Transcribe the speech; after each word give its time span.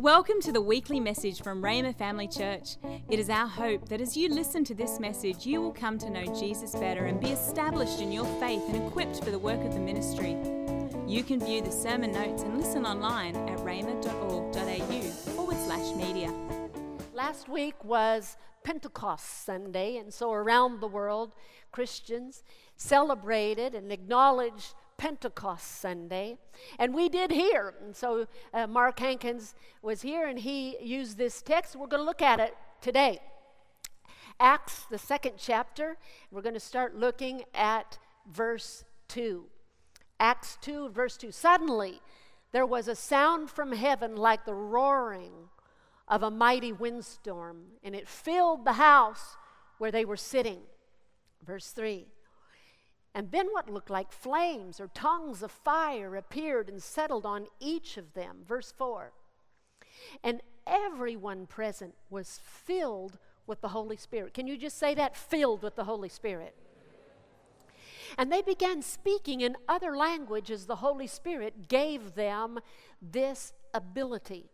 Welcome 0.00 0.40
to 0.44 0.50
the 0.52 0.62
weekly 0.62 0.98
message 0.98 1.42
from 1.42 1.60
Rhema 1.62 1.94
Family 1.94 2.26
Church. 2.26 2.78
It 3.10 3.18
is 3.18 3.28
our 3.28 3.46
hope 3.46 3.90
that 3.90 4.00
as 4.00 4.16
you 4.16 4.30
listen 4.30 4.64
to 4.64 4.74
this 4.74 4.98
message, 4.98 5.44
you 5.44 5.60
will 5.60 5.74
come 5.74 5.98
to 5.98 6.08
know 6.08 6.24
Jesus 6.34 6.74
better 6.74 7.04
and 7.04 7.20
be 7.20 7.28
established 7.28 8.00
in 8.00 8.10
your 8.10 8.24
faith 8.40 8.62
and 8.68 8.76
equipped 8.76 9.22
for 9.22 9.30
the 9.30 9.38
work 9.38 9.62
of 9.62 9.74
the 9.74 9.78
ministry. 9.78 10.38
You 11.06 11.22
can 11.22 11.38
view 11.38 11.60
the 11.60 11.70
sermon 11.70 12.12
notes 12.12 12.44
and 12.44 12.56
listen 12.56 12.86
online 12.86 13.36
at 13.36 13.58
rhema.org.au 13.58 15.00
forward 15.34 15.58
slash 15.58 15.94
media. 15.94 16.32
Last 17.12 17.50
week 17.50 17.84
was 17.84 18.38
Pentecost 18.64 19.44
Sunday, 19.44 19.98
and 19.98 20.14
so 20.14 20.32
around 20.32 20.80
the 20.80 20.88
world, 20.88 21.34
Christians 21.72 22.42
celebrated 22.74 23.74
and 23.74 23.92
acknowledged 23.92 24.72
Pentecost 25.00 25.80
Sunday. 25.80 26.36
And 26.78 26.94
we 26.94 27.08
did 27.08 27.30
here. 27.30 27.72
And 27.82 27.96
so 27.96 28.26
uh, 28.52 28.66
Mark 28.66 28.98
Hankins 28.98 29.54
was 29.80 30.02
here 30.02 30.28
and 30.28 30.38
he 30.38 30.76
used 30.82 31.16
this 31.16 31.40
text. 31.40 31.74
We're 31.74 31.86
going 31.86 32.02
to 32.02 32.04
look 32.04 32.20
at 32.20 32.38
it 32.38 32.54
today. 32.82 33.18
Acts, 34.38 34.84
the 34.90 34.98
second 34.98 35.36
chapter. 35.38 35.96
We're 36.30 36.42
going 36.42 36.54
to 36.54 36.60
start 36.60 36.94
looking 36.94 37.44
at 37.54 37.96
verse 38.30 38.84
2. 39.08 39.46
Acts 40.20 40.58
2, 40.60 40.90
verse 40.90 41.16
2. 41.16 41.32
Suddenly, 41.32 42.02
there 42.52 42.66
was 42.66 42.86
a 42.86 42.94
sound 42.94 43.48
from 43.48 43.72
heaven 43.72 44.16
like 44.16 44.44
the 44.44 44.52
roaring 44.52 45.32
of 46.08 46.22
a 46.22 46.30
mighty 46.30 46.72
windstorm, 46.72 47.62
and 47.82 47.94
it 47.94 48.06
filled 48.06 48.66
the 48.66 48.74
house 48.74 49.38
where 49.78 49.90
they 49.90 50.04
were 50.04 50.18
sitting. 50.18 50.58
Verse 51.46 51.70
3. 51.70 52.06
And 53.14 53.32
then 53.32 53.48
what 53.50 53.68
looked 53.68 53.90
like 53.90 54.12
flames 54.12 54.80
or 54.80 54.88
tongues 54.88 55.42
of 55.42 55.50
fire 55.50 56.14
appeared 56.14 56.68
and 56.68 56.82
settled 56.82 57.26
on 57.26 57.46
each 57.58 57.96
of 57.96 58.12
them. 58.14 58.38
Verse 58.46 58.72
4. 58.76 59.12
And 60.22 60.40
everyone 60.66 61.46
present 61.46 61.94
was 62.08 62.40
filled 62.44 63.18
with 63.46 63.60
the 63.60 63.68
Holy 63.68 63.96
Spirit. 63.96 64.32
Can 64.32 64.46
you 64.46 64.56
just 64.56 64.78
say 64.78 64.94
that? 64.94 65.16
Filled 65.16 65.62
with 65.62 65.74
the 65.74 65.84
Holy 65.84 66.08
Spirit. 66.08 66.54
And 68.16 68.30
they 68.32 68.42
began 68.42 68.82
speaking 68.82 69.40
in 69.40 69.56
other 69.68 69.96
languages 69.96 70.66
the 70.66 70.76
Holy 70.76 71.06
Spirit 71.06 71.68
gave 71.68 72.14
them 72.14 72.60
this 73.02 73.52
ability. 73.74 74.50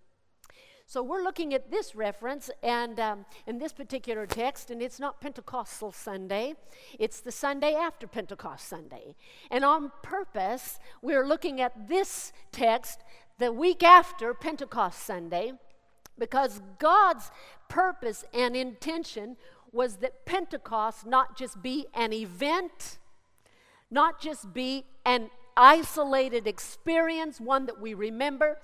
So 0.89 1.03
we're 1.03 1.25
looking 1.25 1.53
at 1.53 1.73
this 1.73 1.97
reference 1.97 2.49
and 2.63 3.01
um, 3.01 3.27
in 3.45 3.59
this 3.59 3.73
particular 3.73 4.25
text, 4.25 4.71
and 4.71 4.81
it's 4.81 5.01
not 5.01 5.21
Pentecostal 5.21 5.91
Sunday, 5.91 6.55
it's 6.97 7.19
the 7.19 7.33
Sunday 7.33 7.75
after 7.75 8.07
Pentecost 8.07 8.69
Sunday. 8.69 9.17
And 9.51 9.65
on 9.65 9.91
purpose, 10.05 10.79
we're 11.03 11.27
looking 11.27 11.61
at 11.61 11.89
this 11.89 12.33
text 12.53 13.01
the 13.39 13.53
week 13.53 13.83
after 13.83 14.33
Pentecost 14.33 15.01
Sunday 15.03 15.55
because 16.17 16.63
God's 16.79 17.33
purpose 17.69 18.25
and 18.33 18.55
intention 18.55 19.37
was 19.73 19.97
that 19.97 20.25
Pentecost 20.25 21.05
not 21.05 21.37
just 21.37 21.61
be 21.61 21.87
an 21.95 22.13
event, 22.13 22.99
not 23.91 24.21
just 24.21 24.55
be 24.55 24.85
an 25.05 25.31
isolated 25.57 26.47
experience, 26.47 27.41
one 27.41 27.67
that 27.67 27.81
we 27.81 27.93
remember 27.93 28.59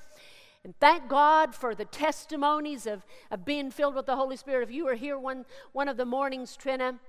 and 0.65 0.75
thank 0.79 1.09
God 1.09 1.55
for 1.55 1.75
the 1.75 1.85
testimonies 1.85 2.87
of, 2.87 3.05
of 3.31 3.45
being 3.45 3.71
filled 3.71 3.97
with 3.97 4.07
the 4.07 4.15
Holy 4.15 4.37
Spirit. 4.37 4.69
If 4.69 4.75
you 4.75 4.85
were 4.85 4.95
here 4.95 5.19
one, 5.19 5.45
one 5.73 5.89
of 5.89 5.97
the 5.97 6.05
mornings, 6.05 6.57
Trina 6.57 7.01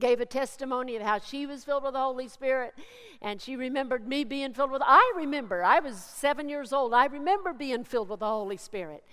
gave 0.00 0.20
a 0.20 0.26
testimony 0.26 0.96
of 0.96 1.02
how 1.02 1.20
she 1.20 1.46
was 1.46 1.64
filled 1.64 1.84
with 1.84 1.92
the 1.92 2.00
Holy 2.00 2.28
Spirit, 2.28 2.74
and 3.22 3.40
she 3.40 3.56
remembered 3.56 4.06
me 4.06 4.24
being 4.24 4.52
filled 4.52 4.72
with. 4.72 4.82
I 4.84 5.12
remember, 5.16 5.62
I 5.62 5.78
was 5.78 5.96
seven 5.96 6.48
years 6.48 6.72
old. 6.72 6.92
I 6.92 7.06
remember 7.06 7.52
being 7.52 7.84
filled 7.84 8.08
with 8.08 8.20
the 8.20 8.26
Holy 8.26 8.56
Spirit. 8.56 9.04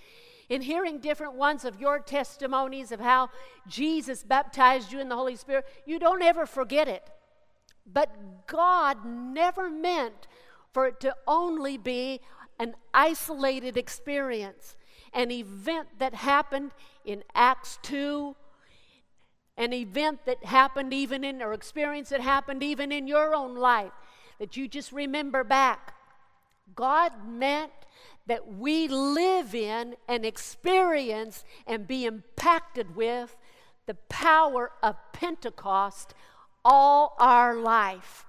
In 0.49 0.61
hearing 0.61 0.99
different 0.99 1.33
ones 1.33 1.63
of 1.63 1.79
your 1.79 1.99
testimonies 1.99 2.91
of 2.91 2.99
how 2.99 3.29
Jesus 3.67 4.23
baptized 4.23 4.91
you 4.91 4.99
in 4.99 5.09
the 5.09 5.15
Holy 5.15 5.35
Spirit, 5.35 5.65
you 5.85 5.97
don't 5.97 6.21
ever 6.21 6.45
forget 6.45 6.87
it. 6.87 7.09
But 7.91 8.47
God 8.47 9.05
never 9.05 9.69
meant 9.69 10.27
for 10.73 10.87
it 10.87 10.99
to 11.01 11.15
only 11.27 11.77
be 11.77 12.19
an 12.59 12.75
isolated 12.93 13.77
experience, 13.77 14.75
an 15.13 15.31
event 15.31 15.87
that 15.99 16.13
happened 16.13 16.71
in 17.03 17.23
Acts 17.33 17.79
2, 17.83 18.35
an 19.57 19.73
event 19.73 20.25
that 20.25 20.43
happened 20.45 20.93
even 20.93 21.23
in, 21.23 21.41
or 21.41 21.53
experience 21.53 22.09
that 22.09 22.21
happened 22.21 22.63
even 22.63 22.91
in 22.91 23.07
your 23.07 23.33
own 23.33 23.55
life, 23.55 23.91
that 24.39 24.57
you 24.57 24.67
just 24.67 24.91
remember 24.91 25.43
back. 25.43 25.93
God 26.75 27.11
meant 27.27 27.71
that 28.27 28.53
we 28.55 28.87
live 28.87 29.53
in 29.53 29.95
and 30.07 30.25
experience 30.25 31.43
and 31.67 31.87
be 31.87 32.05
impacted 32.05 32.95
with 32.95 33.37
the 33.85 33.93
power 34.09 34.71
of 34.81 34.95
Pentecost 35.13 36.13
all 36.63 37.15
our 37.19 37.55
life. 37.55 38.25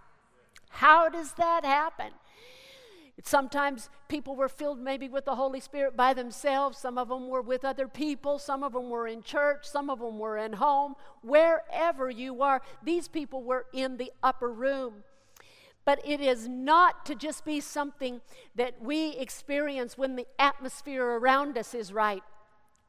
How 0.68 1.08
does 1.08 1.32
that 1.32 1.64
happen? 1.64 2.12
Sometimes 3.24 3.88
people 4.08 4.36
were 4.36 4.48
filled 4.48 4.78
maybe 4.78 5.08
with 5.08 5.24
the 5.24 5.36
Holy 5.36 5.58
Spirit 5.58 5.96
by 5.96 6.12
themselves. 6.12 6.78
Some 6.78 6.98
of 6.98 7.08
them 7.08 7.28
were 7.28 7.40
with 7.40 7.64
other 7.64 7.88
people. 7.88 8.38
Some 8.38 8.62
of 8.62 8.74
them 8.74 8.90
were 8.90 9.08
in 9.08 9.22
church. 9.22 9.64
Some 9.64 9.88
of 9.88 10.00
them 10.00 10.18
were 10.18 10.36
in 10.36 10.52
home. 10.52 10.94
Wherever 11.22 12.10
you 12.10 12.42
are, 12.42 12.60
these 12.82 13.08
people 13.08 13.42
were 13.42 13.66
in 13.72 13.96
the 13.96 14.12
upper 14.22 14.52
room. 14.52 15.02
But 15.86 16.00
it 16.04 16.20
is 16.20 16.46
not 16.46 17.06
to 17.06 17.14
just 17.14 17.44
be 17.44 17.60
something 17.60 18.20
that 18.54 18.82
we 18.82 19.16
experience 19.16 19.96
when 19.96 20.16
the 20.16 20.26
atmosphere 20.38 21.04
around 21.04 21.56
us 21.56 21.74
is 21.74 21.92
right. 21.92 22.22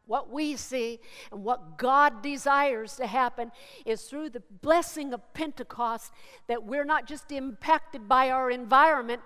What 0.07 0.31
we 0.31 0.55
see 0.55 0.99
and 1.31 1.43
what 1.43 1.77
God 1.77 2.21
desires 2.21 2.95
to 2.95 3.07
happen 3.07 3.51
is 3.85 4.03
through 4.03 4.31
the 4.31 4.43
blessing 4.61 5.13
of 5.13 5.33
Pentecost 5.33 6.11
that 6.47 6.63
we're 6.63 6.85
not 6.85 7.05
just 7.05 7.31
impacted 7.31 8.09
by 8.09 8.29
our 8.29 8.49
environment, 8.49 9.21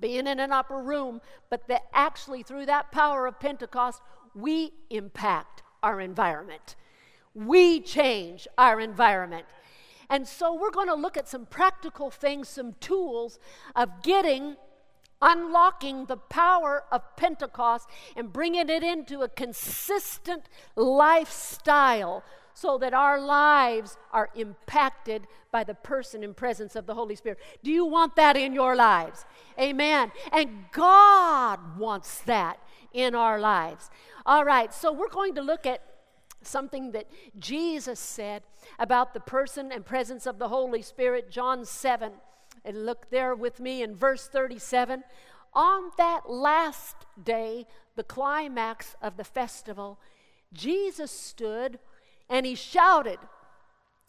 being 0.00 0.26
in 0.26 0.40
an 0.40 0.52
upper 0.52 0.78
room, 0.78 1.20
but 1.50 1.68
that 1.68 1.82
actually 1.92 2.42
through 2.42 2.66
that 2.66 2.92
power 2.92 3.26
of 3.26 3.40
Pentecost, 3.40 4.00
we 4.34 4.72
impact 4.90 5.62
our 5.82 6.00
environment. 6.00 6.76
We 7.34 7.80
change 7.80 8.48
our 8.58 8.80
environment. 8.80 9.46
And 10.08 10.26
so 10.26 10.54
we're 10.54 10.70
going 10.70 10.88
to 10.88 10.94
look 10.94 11.16
at 11.16 11.28
some 11.28 11.46
practical 11.46 12.10
things, 12.10 12.48
some 12.48 12.74
tools 12.80 13.38
of 13.74 14.02
getting, 14.02 14.56
unlocking 15.20 16.06
the 16.06 16.16
power 16.16 16.84
of 16.92 17.16
Pentecost 17.16 17.88
and 18.14 18.32
bringing 18.32 18.68
it 18.68 18.82
into 18.82 19.22
a 19.22 19.28
consistent 19.28 20.44
lifestyle 20.76 22.22
so 22.56 22.78
that 22.78 22.94
our 22.94 23.20
lives 23.20 23.98
are 24.12 24.30
impacted 24.34 25.26
by 25.52 25.62
the 25.62 25.74
person 25.74 26.24
and 26.24 26.34
presence 26.34 26.74
of 26.74 26.86
the 26.86 26.94
Holy 26.94 27.14
Spirit. 27.14 27.38
Do 27.62 27.70
you 27.70 27.84
want 27.84 28.16
that 28.16 28.34
in 28.34 28.54
your 28.54 28.74
lives? 28.74 29.26
Amen. 29.60 30.10
And 30.32 30.64
God 30.72 31.78
wants 31.78 32.20
that 32.22 32.58
in 32.94 33.14
our 33.14 33.38
lives. 33.38 33.90
All 34.24 34.42
right, 34.42 34.72
so 34.72 34.90
we're 34.90 35.10
going 35.10 35.34
to 35.34 35.42
look 35.42 35.66
at 35.66 35.82
something 36.40 36.92
that 36.92 37.10
Jesus 37.38 38.00
said 38.00 38.42
about 38.78 39.12
the 39.12 39.20
person 39.20 39.70
and 39.70 39.84
presence 39.84 40.24
of 40.24 40.38
the 40.38 40.48
Holy 40.48 40.80
Spirit, 40.80 41.30
John 41.30 41.66
7. 41.66 42.10
And 42.64 42.86
look 42.86 43.10
there 43.10 43.34
with 43.34 43.60
me 43.60 43.82
in 43.82 43.94
verse 43.94 44.28
37. 44.28 45.04
On 45.52 45.90
that 45.98 46.30
last 46.30 46.96
day, 47.22 47.66
the 47.96 48.02
climax 48.02 48.96
of 49.02 49.18
the 49.18 49.24
festival, 49.24 50.00
Jesus 50.54 51.10
stood 51.10 51.78
and 52.28 52.46
he 52.46 52.54
shouted. 52.54 53.18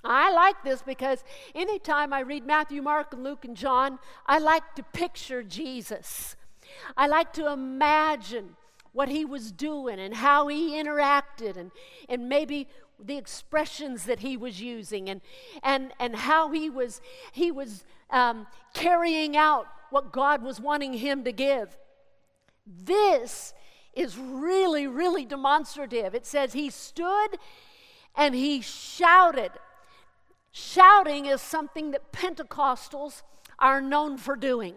I 0.03 0.31
like 0.31 0.63
this 0.63 0.81
because 0.81 1.23
anytime 1.55 2.13
I 2.13 2.19
read 2.21 2.45
Matthew, 2.45 2.81
Mark, 2.81 3.13
and 3.13 3.23
Luke, 3.23 3.45
and 3.45 3.57
John, 3.57 3.99
I 4.25 4.37
like 4.39 4.75
to 4.75 4.83
picture 4.83 5.43
Jesus. 5.43 6.35
I 6.95 7.07
like 7.07 7.33
to 7.33 7.51
imagine 7.51 8.55
what 8.93 9.09
he 9.09 9.25
was 9.25 9.51
doing 9.51 9.99
and 9.99 10.15
how 10.15 10.47
he 10.47 10.71
interacted 10.71 11.57
and, 11.57 11.71
and 12.09 12.29
maybe 12.29 12.67
the 12.99 13.17
expressions 13.17 14.05
that 14.05 14.19
he 14.19 14.37
was 14.37 14.59
using 14.59 15.09
and, 15.09 15.21
and, 15.63 15.93
and 15.99 16.15
how 16.15 16.51
he 16.51 16.69
was, 16.69 17.01
he 17.31 17.51
was 17.51 17.83
um, 18.09 18.47
carrying 18.73 19.37
out 19.37 19.67
what 19.89 20.11
God 20.11 20.41
was 20.41 20.59
wanting 20.59 20.93
him 20.93 21.23
to 21.23 21.31
give. 21.31 21.77
This 22.65 23.53
is 23.93 24.17
really, 24.17 24.87
really 24.87 25.25
demonstrative. 25.25 26.13
It 26.13 26.25
says 26.25 26.53
he 26.53 26.69
stood 26.69 27.37
and 28.17 28.33
he 28.35 28.61
shouted. 28.61 29.51
Shouting 30.51 31.27
is 31.27 31.41
something 31.41 31.91
that 31.91 32.11
Pentecostals 32.11 33.21
are 33.59 33.79
known 33.79 34.17
for 34.17 34.35
doing. 34.35 34.73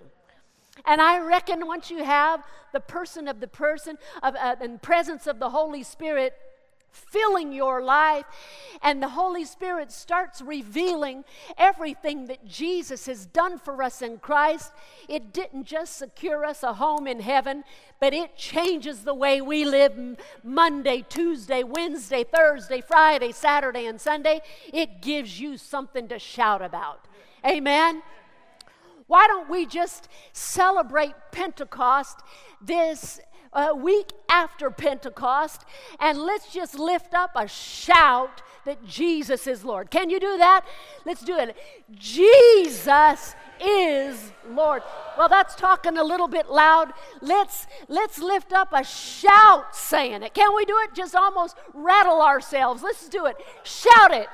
And 0.84 1.00
I 1.00 1.19
reckon 1.19 1.66
once 1.66 1.90
you 1.90 2.04
have 2.04 2.44
the 2.72 2.81
person 2.81 3.28
of 3.28 3.40
the 3.40 3.48
person 3.48 3.98
of, 4.22 4.34
uh, 4.37 4.56
and 4.60 4.81
presence 4.81 5.26
of 5.26 5.38
the 5.38 5.50
Holy 5.50 5.82
Spirit 5.82 6.34
filling 6.92 7.52
your 7.52 7.82
life, 7.82 8.25
and 8.82 9.02
the 9.02 9.08
Holy 9.08 9.44
Spirit 9.44 9.92
starts 9.92 10.40
revealing 10.40 11.25
everything 11.56 12.26
that 12.26 12.46
Jesus 12.46 13.06
has 13.06 13.26
done 13.26 13.58
for 13.58 13.82
us 13.82 14.02
in 14.02 14.19
Christ, 14.19 14.72
it 15.08 15.32
didn't 15.32 15.64
just 15.64 15.96
secure 15.96 16.44
us 16.44 16.62
a 16.62 16.75
home 16.75 17.06
in 17.06 17.20
heaven, 17.20 17.64
but 18.00 18.14
it 18.14 18.37
changes 18.37 19.02
the 19.04 19.14
way 19.14 19.40
we 19.40 19.64
live 19.64 19.92
Monday, 20.42 21.04
Tuesday, 21.08 21.62
Wednesday, 21.62 22.25
Thursday, 22.25 22.81
Friday, 22.81 23.32
Saturday, 23.32 23.87
and 23.87 24.00
Sunday. 24.00 24.40
It 24.72 25.02
gives 25.02 25.40
you 25.40 25.56
something 25.56 26.08
to 26.08 26.19
shout 26.19 26.62
about. 26.62 27.06
Amen. 27.46 28.02
Why 29.06 29.26
don't 29.26 29.50
we 29.50 29.66
just 29.66 30.08
celebrate 30.32 31.14
Pentecost 31.32 32.20
this 32.60 33.20
uh, 33.52 33.73
week 33.76 34.12
after 34.29 34.70
Pentecost 34.70 35.64
and 35.99 36.19
let's 36.19 36.52
just 36.52 36.79
lift 36.79 37.14
up 37.14 37.32
a 37.35 37.49
shout 37.49 38.43
that 38.64 38.85
Jesus 38.87 39.47
is 39.47 39.64
Lord. 39.64 39.91
Can 39.91 40.11
you 40.11 40.20
do 40.20 40.38
that? 40.38 40.64
Let's 41.05 41.23
do 41.23 41.37
it. 41.37 41.56
Jesus 41.94 43.35
is 43.62 44.32
Lord. 44.50 44.82
Well, 45.19 45.29
that's 45.29 45.55
talking 45.55 45.97
a 45.99 46.05
little 46.05 46.29
bit 46.29 46.50
loud. 46.50 46.93
Let's 47.20 47.67
let's 47.88 48.19
lift 48.19 48.52
up 48.52 48.69
a 48.73 48.85
shout 48.85 49.75
saying 49.75 50.23
it. 50.23 50.35
Can 50.35 50.55
we 50.55 50.64
do 50.64 50.76
it? 50.85 50.94
Just 50.94 51.14
almost 51.14 51.56
rattle 51.75 52.23
ourselves. 52.23 52.82
Let's 52.82 53.08
do 53.08 53.26
it. 53.26 53.37
Shout 53.64 54.12
it. 54.12 54.29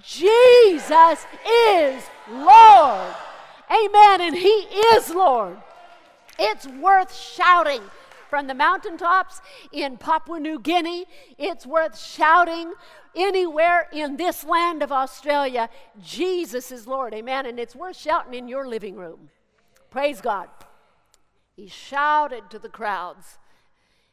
Jesus 0.00 1.26
is 1.46 2.04
Lord. 2.30 3.14
Amen. 3.70 4.20
And 4.20 4.36
He 4.36 4.66
is 4.94 5.10
Lord. 5.10 5.56
It's 6.38 6.66
worth 6.66 7.14
shouting 7.14 7.82
from 8.32 8.46
the 8.46 8.54
mountaintops 8.54 9.42
in 9.72 9.98
Papua 9.98 10.40
New 10.40 10.58
Guinea. 10.58 11.04
It's 11.36 11.66
worth 11.66 11.98
shouting 11.98 12.72
anywhere 13.14 13.90
in 13.92 14.16
this 14.16 14.42
land 14.42 14.82
of 14.82 14.90
Australia 14.90 15.68
Jesus 16.02 16.72
is 16.72 16.86
Lord. 16.86 17.12
Amen. 17.12 17.44
And 17.44 17.60
it's 17.60 17.76
worth 17.76 17.98
shouting 17.98 18.32
in 18.32 18.48
your 18.48 18.66
living 18.66 18.96
room. 18.96 19.28
Praise 19.90 20.22
God. 20.22 20.48
He 21.54 21.66
shouted 21.66 22.44
to 22.48 22.58
the 22.58 22.70
crowds. 22.70 23.38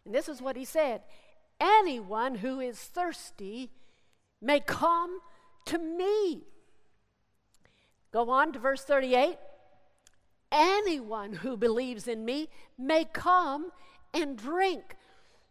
And 0.04 0.14
this 0.14 0.28
is 0.28 0.42
what 0.42 0.58
he 0.58 0.66
said 0.66 1.00
Anyone 1.62 2.36
who 2.36 2.60
is 2.60 2.78
thirsty 2.78 3.72
may 4.42 4.60
come 4.60 5.22
to 5.68 5.78
me. 5.78 6.42
Go 8.12 8.30
on 8.30 8.52
to 8.52 8.60
verse 8.60 8.84
38. 8.84 9.38
Anyone 10.52 11.32
who 11.32 11.56
believes 11.56 12.06
in 12.06 12.26
me 12.26 12.50
may 12.78 13.06
come 13.06 13.72
and 14.14 14.38
drink. 14.38 14.96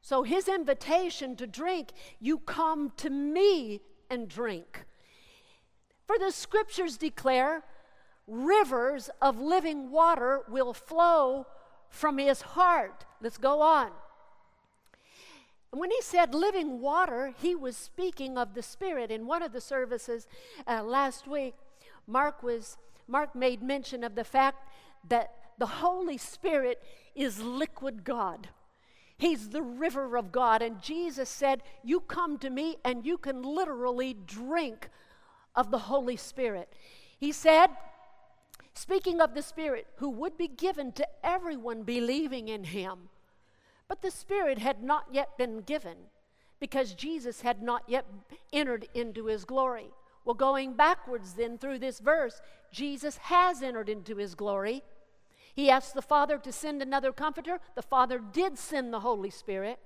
So 0.01 0.23
his 0.23 0.49
invitation 0.49 1.37
to 1.37 1.47
drink, 1.47 1.93
you 2.21 2.39
come 2.39 2.93
to 2.99 3.11
me 3.11 3.81
and 4.11 4.29
drink. 4.29 4.85
For 6.07 6.19
the 6.19 6.31
scriptures 6.31 6.97
declare, 6.97 7.65
rivers 8.27 9.11
of 9.21 9.39
living 9.39 9.91
water 9.91 10.43
will 10.49 10.73
flow 10.73 11.47
from 11.91 12.19
his 12.19 12.43
heart. 12.43 13.05
Let's 13.21 13.39
go 13.39 13.61
on. 13.61 13.91
When 15.71 15.91
he 15.91 16.01
said 16.01 16.35
living 16.35 16.81
water, 16.81 17.35
he 17.39 17.55
was 17.55 17.77
speaking 17.77 18.39
of 18.39 18.55
the 18.55 18.63
Spirit. 18.63 19.11
In 19.11 19.27
one 19.27 19.43
of 19.43 19.53
the 19.53 19.61
services 19.61 20.27
uh, 20.67 20.83
last 20.83 21.27
week, 21.27 21.55
Mark 22.07 22.43
was 22.43 22.79
Mark 23.07 23.35
made 23.35 23.63
mention 23.63 24.05
of 24.05 24.15
the 24.15 24.25
fact 24.25 24.67
that 25.09 25.35
the 25.59 25.67
Holy 25.67 26.19
Spirit 26.19 26.83
is 27.15 27.43
liquid 27.43 28.05
God. 28.05 28.49
He's 29.17 29.49
the 29.49 29.63
river 29.63 30.17
of 30.17 30.31
God. 30.31 30.63
And 30.63 30.81
Jesus 30.81 31.29
said, 31.29 31.63
You 31.83 32.01
come 32.01 32.39
to 32.39 32.51
me 32.51 32.77
and 32.85 33.05
you 33.05 33.19
can 33.19 33.43
literally 33.43 34.15
drink 34.15 34.89
of 35.57 35.71
the 35.71 35.79
Holy 35.79 36.17
Spirit. 36.17 36.73
He 37.19 37.33
said, 37.33 37.71
speaking 38.75 39.21
of 39.21 39.35
the 39.35 39.43
Spirit, 39.43 39.89
who 39.97 40.09
would 40.09 40.39
be 40.39 40.47
given 40.47 40.93
to 40.93 41.09
everyone 41.25 41.83
believing 41.83 42.47
in 42.49 42.63
him. 42.63 43.09
But 43.89 44.03
the 44.03 44.11
Spirit 44.13 44.59
had 44.59 44.85
not 44.85 45.07
yet 45.11 45.37
been 45.37 45.63
given 45.63 45.97
because 46.61 46.95
Jesus 46.95 47.41
had 47.41 47.61
not 47.61 47.83
yet 47.89 48.07
entered 48.53 48.89
into 48.95 49.27
his 49.27 49.45
glory. 49.45 49.91
Well, 50.25 50.35
going 50.35 50.75
backwards 50.75 51.33
then 51.33 51.59
through 51.59 51.81
this 51.81 51.99
verse, 51.99 52.41
Jesus 52.71 53.17
has 53.17 53.63
entered 53.63 53.89
into 53.89 54.17
his 54.17 54.35
glory. 54.35 54.83
He 55.59 55.71
asked 55.71 55.95
the 55.95 56.03
Father 56.03 56.39
to 56.39 56.53
send 56.53 56.83
another 56.83 57.11
comforter. 57.11 57.59
The 57.75 57.83
Father 57.83 58.21
did 58.21 58.57
send 58.57 58.93
the 58.93 59.01
Holy 59.01 59.29
Spirit. 59.29 59.81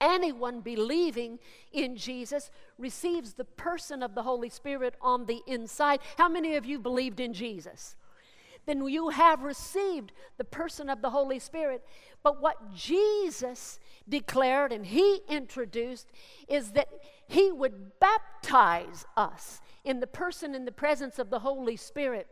Anyone 0.00 0.62
believing 0.62 1.38
in 1.70 1.98
Jesus 1.98 2.50
receives 2.78 3.34
the 3.34 3.44
person 3.44 4.02
of 4.02 4.14
the 4.14 4.22
Holy 4.22 4.48
Spirit 4.48 4.94
on 5.02 5.26
the 5.26 5.42
inside. 5.46 6.00
How 6.16 6.30
many 6.30 6.56
of 6.56 6.64
you 6.64 6.78
believed 6.78 7.20
in 7.20 7.34
Jesus? 7.34 7.94
Then 8.64 8.82
you 8.86 9.10
have 9.10 9.42
received 9.42 10.12
the 10.38 10.44
person 10.44 10.88
of 10.88 11.02
the 11.02 11.10
Holy 11.10 11.40
Spirit. 11.40 11.84
But 12.22 12.40
what 12.40 12.74
Jesus 12.74 13.78
declared 14.08 14.72
and 14.72 14.86
he 14.86 15.20
introduced 15.28 16.08
is 16.48 16.70
that 16.70 16.88
he 17.28 17.52
would 17.52 18.00
baptize 18.00 19.04
us 19.14 19.60
in 19.84 20.00
the 20.00 20.06
person 20.06 20.54
and 20.54 20.66
the 20.66 20.72
presence 20.72 21.18
of 21.18 21.28
the 21.28 21.40
Holy 21.40 21.76
Spirit. 21.76 22.28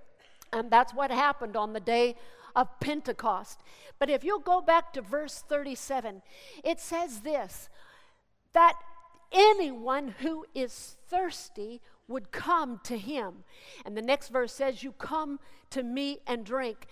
And 0.52 0.70
that's 0.70 0.94
what 0.94 1.10
happened 1.10 1.56
on 1.56 1.72
the 1.72 1.80
day 1.80 2.16
of 2.56 2.80
Pentecost. 2.80 3.60
But 3.98 4.10
if 4.10 4.24
you'll 4.24 4.40
go 4.40 4.60
back 4.60 4.92
to 4.94 5.02
verse 5.02 5.44
37, 5.48 6.22
it 6.64 6.80
says 6.80 7.20
this 7.20 7.68
that 8.52 8.74
anyone 9.32 10.14
who 10.20 10.44
is 10.54 10.96
thirsty 11.08 11.80
would 12.08 12.32
come 12.32 12.80
to 12.84 12.96
him. 12.96 13.44
And 13.84 13.96
the 13.96 14.02
next 14.02 14.28
verse 14.28 14.52
says, 14.52 14.82
You 14.82 14.92
come 14.92 15.38
to 15.70 15.82
me 15.82 16.18
and 16.26 16.44
drink. 16.44 16.86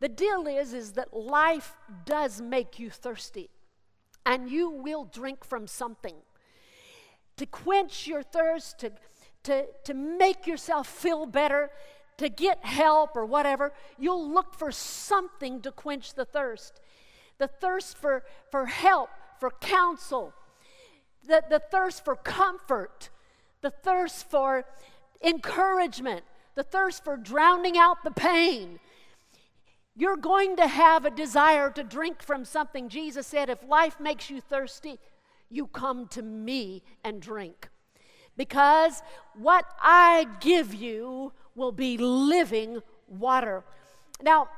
The 0.00 0.08
deal 0.08 0.46
is, 0.46 0.74
is 0.74 0.92
that 0.92 1.14
life 1.14 1.76
does 2.04 2.40
make 2.40 2.78
you 2.78 2.90
thirsty, 2.90 3.50
and 4.24 4.50
you 4.50 4.70
will 4.70 5.04
drink 5.04 5.44
from 5.44 5.66
something. 5.66 6.16
To 7.36 7.46
quench 7.46 8.06
your 8.06 8.22
thirst, 8.22 8.78
to, 8.80 8.92
to, 9.44 9.66
to 9.84 9.94
make 9.94 10.46
yourself 10.46 10.88
feel 10.88 11.26
better, 11.26 11.70
to 12.18 12.28
get 12.28 12.64
help 12.64 13.16
or 13.16 13.26
whatever, 13.26 13.72
you'll 13.98 14.30
look 14.30 14.54
for 14.54 14.70
something 14.72 15.60
to 15.62 15.70
quench 15.70 16.14
the 16.14 16.24
thirst. 16.24 16.80
The 17.38 17.48
thirst 17.48 17.98
for, 17.98 18.24
for 18.50 18.66
help, 18.66 19.10
for 19.38 19.50
counsel, 19.60 20.32
the, 21.26 21.42
the 21.48 21.58
thirst 21.58 22.04
for 22.04 22.16
comfort, 22.16 23.10
the 23.60 23.70
thirst 23.70 24.30
for 24.30 24.64
encouragement, 25.22 26.24
the 26.54 26.62
thirst 26.62 27.04
for 27.04 27.16
drowning 27.16 27.76
out 27.76 28.02
the 28.04 28.10
pain. 28.10 28.78
You're 29.94 30.16
going 30.16 30.56
to 30.56 30.66
have 30.66 31.04
a 31.04 31.10
desire 31.10 31.70
to 31.70 31.82
drink 31.82 32.22
from 32.22 32.44
something. 32.44 32.88
Jesus 32.88 33.26
said, 33.26 33.48
If 33.48 33.62
life 33.66 33.98
makes 33.98 34.30
you 34.30 34.40
thirsty, 34.40 34.98
you 35.50 35.66
come 35.66 36.06
to 36.08 36.22
me 36.22 36.82
and 37.02 37.20
drink. 37.20 37.68
Because 38.36 39.02
what 39.34 39.64
I 39.80 40.26
give 40.40 40.74
you 40.74 41.32
will 41.56 41.72
be 41.72 41.98
living 41.98 42.80
water. 43.08 43.64
Now, 44.22 44.48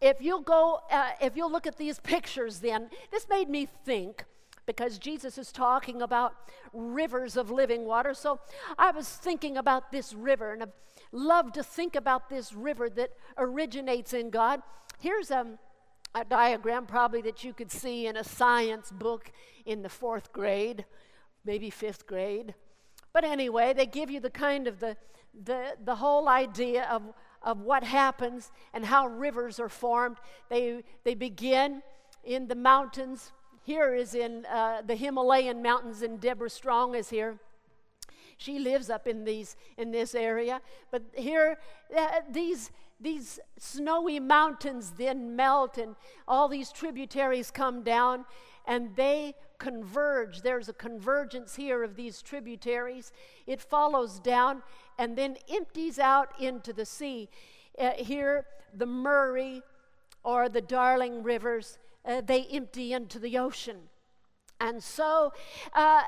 if 0.00 0.20
you'll 0.20 0.40
go, 0.42 0.80
uh, 0.90 1.10
if 1.20 1.36
you'll 1.36 1.50
look 1.50 1.66
at 1.66 1.78
these 1.78 1.98
pictures, 1.98 2.60
then 2.60 2.90
this 3.10 3.26
made 3.28 3.48
me 3.48 3.66
think 3.66 4.24
because 4.66 4.98
Jesus 4.98 5.38
is 5.38 5.50
talking 5.50 6.02
about 6.02 6.34
rivers 6.74 7.36
of 7.36 7.50
living 7.50 7.86
water. 7.86 8.12
So 8.12 8.38
I 8.76 8.90
was 8.90 9.08
thinking 9.08 9.56
about 9.56 9.90
this 9.90 10.12
river, 10.12 10.52
and 10.52 10.62
I've 10.62 10.72
loved 11.10 11.54
to 11.54 11.62
think 11.62 11.96
about 11.96 12.28
this 12.28 12.52
river 12.52 12.90
that 12.90 13.10
originates 13.38 14.12
in 14.12 14.28
God. 14.28 14.60
Here's 15.00 15.30
a, 15.30 15.46
a 16.14 16.24
diagram, 16.24 16.84
probably 16.84 17.22
that 17.22 17.42
you 17.44 17.54
could 17.54 17.72
see 17.72 18.06
in 18.06 18.16
a 18.16 18.24
science 18.24 18.90
book 18.90 19.32
in 19.64 19.82
the 19.82 19.88
fourth 19.88 20.32
grade, 20.32 20.84
maybe 21.44 21.70
fifth 21.70 22.06
grade. 22.06 22.54
But 23.14 23.24
anyway, 23.24 23.72
they 23.72 23.86
give 23.86 24.10
you 24.10 24.20
the 24.20 24.30
kind 24.30 24.68
of 24.68 24.80
the 24.80 24.96
the, 25.44 25.76
the 25.84 25.96
whole 25.96 26.28
idea 26.28 26.88
of, 26.90 27.02
of 27.42 27.60
what 27.60 27.84
happens 27.84 28.50
and 28.72 28.84
how 28.84 29.06
rivers 29.06 29.60
are 29.60 29.68
formed. 29.68 30.18
They, 30.48 30.82
they 31.04 31.14
begin 31.14 31.82
in 32.24 32.48
the 32.48 32.54
mountains. 32.54 33.32
Here 33.62 33.94
is 33.94 34.14
in 34.14 34.46
uh, 34.46 34.82
the 34.86 34.94
Himalayan 34.94 35.62
mountains, 35.62 36.02
and 36.02 36.20
Deborah 36.20 36.50
Strong 36.50 36.94
is 36.94 37.10
here. 37.10 37.38
She 38.38 38.58
lives 38.60 38.88
up 38.88 39.06
in 39.06 39.24
these 39.24 39.56
in 39.76 39.90
this 39.90 40.14
area, 40.14 40.60
but 40.92 41.02
here 41.14 41.58
uh, 41.96 42.06
these 42.30 42.70
these 43.00 43.40
snowy 43.58 44.20
mountains 44.20 44.92
then 44.96 45.34
melt, 45.34 45.76
and 45.76 45.96
all 46.26 46.48
these 46.48 46.70
tributaries 46.70 47.50
come 47.50 47.82
down, 47.82 48.24
and 48.64 48.94
they 48.94 49.34
converge. 49.58 50.42
There's 50.42 50.68
a 50.68 50.72
convergence 50.72 51.56
here 51.56 51.82
of 51.82 51.96
these 51.96 52.22
tributaries. 52.22 53.12
It 53.46 53.60
follows 53.60 54.20
down 54.20 54.62
and 54.98 55.16
then 55.16 55.36
empties 55.48 55.98
out 55.98 56.32
into 56.40 56.72
the 56.72 56.84
sea. 56.84 57.28
Uh, 57.78 57.92
here, 57.96 58.46
the 58.74 58.86
Murray 58.86 59.62
or 60.24 60.48
the 60.48 60.60
Darling 60.60 61.22
rivers, 61.22 61.78
uh, 62.04 62.20
they 62.20 62.44
empty 62.46 62.92
into 62.92 63.18
the 63.18 63.38
ocean. 63.38 63.76
And 64.60 64.82
so, 64.82 65.32
uh, 65.72 66.02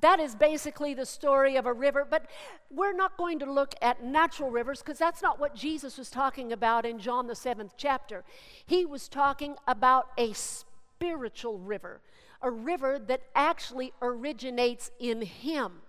that 0.00 0.20
is 0.20 0.34
basically 0.34 0.94
the 0.94 1.06
story 1.06 1.56
of 1.56 1.66
a 1.66 1.72
river, 1.72 2.06
but 2.08 2.26
we're 2.70 2.94
not 2.94 3.16
going 3.16 3.38
to 3.40 3.50
look 3.50 3.74
at 3.82 4.02
natural 4.02 4.50
rivers 4.50 4.80
because 4.80 4.98
that's 4.98 5.22
not 5.22 5.38
what 5.38 5.54
Jesus 5.54 5.98
was 5.98 6.10
talking 6.10 6.52
about 6.52 6.86
in 6.86 6.98
John 6.98 7.26
the 7.26 7.34
seventh 7.34 7.74
chapter. 7.76 8.24
He 8.66 8.84
was 8.84 9.08
talking 9.08 9.56
about 9.66 10.08
a 10.16 10.32
spiritual 10.32 11.58
river, 11.58 12.00
a 12.40 12.50
river 12.50 12.98
that 13.06 13.22
actually 13.34 13.92
originates 14.00 14.90
in 14.98 15.22
Him. 15.22 15.82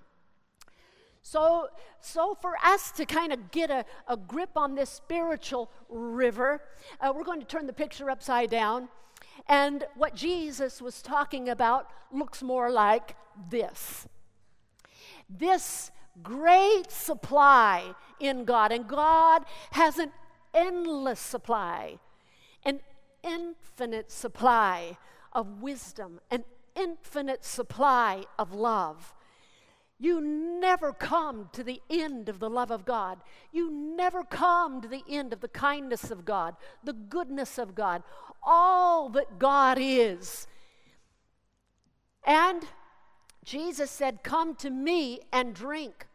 So, 1.24 1.70
so 2.02 2.38
for 2.40 2.54
us 2.64 2.92
to 2.92 3.06
kind 3.06 3.32
of 3.32 3.50
get 3.50 3.72
a, 3.72 3.86
a 4.08 4.18
grip 4.18 4.52
on 4.58 4.76
this 4.76 4.90
spiritual 4.90 5.72
river, 5.90 6.62
uh, 7.00 7.14
we're 7.16 7.24
going 7.24 7.40
to 7.40 7.48
turn 7.48 7.66
the 7.66 7.74
picture 7.74 8.10
upside 8.10 8.50
down. 8.50 8.90
And 9.48 9.86
what 9.96 10.16
Jesus 10.16 10.82
was 10.82 11.02
talking 11.02 11.48
about 11.50 11.90
looks 12.12 12.44
more 12.44 12.70
like 12.70 13.16
this 13.50 14.08
this 15.30 15.90
great 16.22 16.92
supply 16.92 17.96
in 18.20 18.44
God, 18.46 18.72
and 18.72 18.88
God 18.88 19.44
has 19.72 19.98
an 19.98 20.12
endless 20.54 21.20
supply, 21.20 21.98
an 22.66 22.82
infinite 23.24 24.12
supply 24.12 24.98
of 25.32 25.64
wisdom, 25.64 26.20
an 26.30 26.44
infinite 26.76 27.44
supply 27.44 28.26
of 28.38 28.54
love. 28.54 29.16
You 30.00 30.20
never 30.22 30.92
come 30.92 31.50
to 31.54 31.64
the 31.64 31.82
end 31.90 32.28
of 32.28 32.40
the 32.40 32.50
love 32.50 32.72
of 32.72 32.86
God. 32.86 33.20
You 33.52 33.72
never 33.72 34.24
come 34.24 34.82
to 34.82 34.88
the 34.88 35.04
end 35.10 35.32
of 35.32 35.40
the 35.40 35.48
kindness 35.48 36.12
of 36.12 36.26
God, 36.26 36.56
the 36.84 36.94
goodness 36.94 37.58
of 37.58 37.76
God, 37.76 38.04
all 38.42 39.10
that 39.10 39.40
God 39.40 39.78
is. 39.80 40.48
And 42.26 42.66
Jesus 43.44 43.92
said, 43.92 44.24
Come 44.24 44.56
to 44.56 44.70
me 44.70 45.22
and 45.32 45.54
drink. 45.54 46.08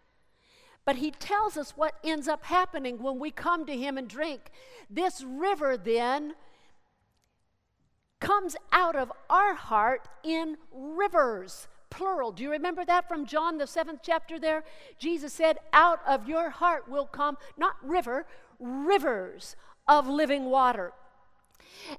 But 0.85 0.97
he 0.97 1.11
tells 1.11 1.57
us 1.59 1.77
what 1.77 1.97
ends 2.03 2.29
up 2.29 2.45
happening 2.45 3.03
when 3.03 3.19
we 3.19 3.31
come 3.31 3.67
to 3.67 3.77
him 3.77 3.99
and 3.99 4.09
drink. 4.09 4.51
This 4.89 5.23
river 5.23 5.77
then 5.77 6.35
comes 8.21 8.57
out 8.73 8.97
of 8.97 9.13
our 9.29 9.55
heart 9.55 10.09
in 10.25 10.57
rivers, 10.73 11.69
plural. 11.91 12.33
Do 12.33 12.43
you 12.43 12.51
remember 12.51 12.85
that 12.85 13.09
from 13.09 13.27
John, 13.27 13.59
the 13.59 13.67
seventh 13.67 14.01
chapter 14.03 14.39
there? 14.39 14.65
Jesus 14.99 15.33
said, 15.33 15.59
Out 15.73 16.01
of 16.07 16.29
your 16.29 16.51
heart 16.51 16.89
will 16.89 17.07
come, 17.07 17.37
not 17.57 17.75
river, 17.83 18.27
rivers 18.59 19.57
of 19.87 20.09
living 20.09 20.47
water. 20.47 20.93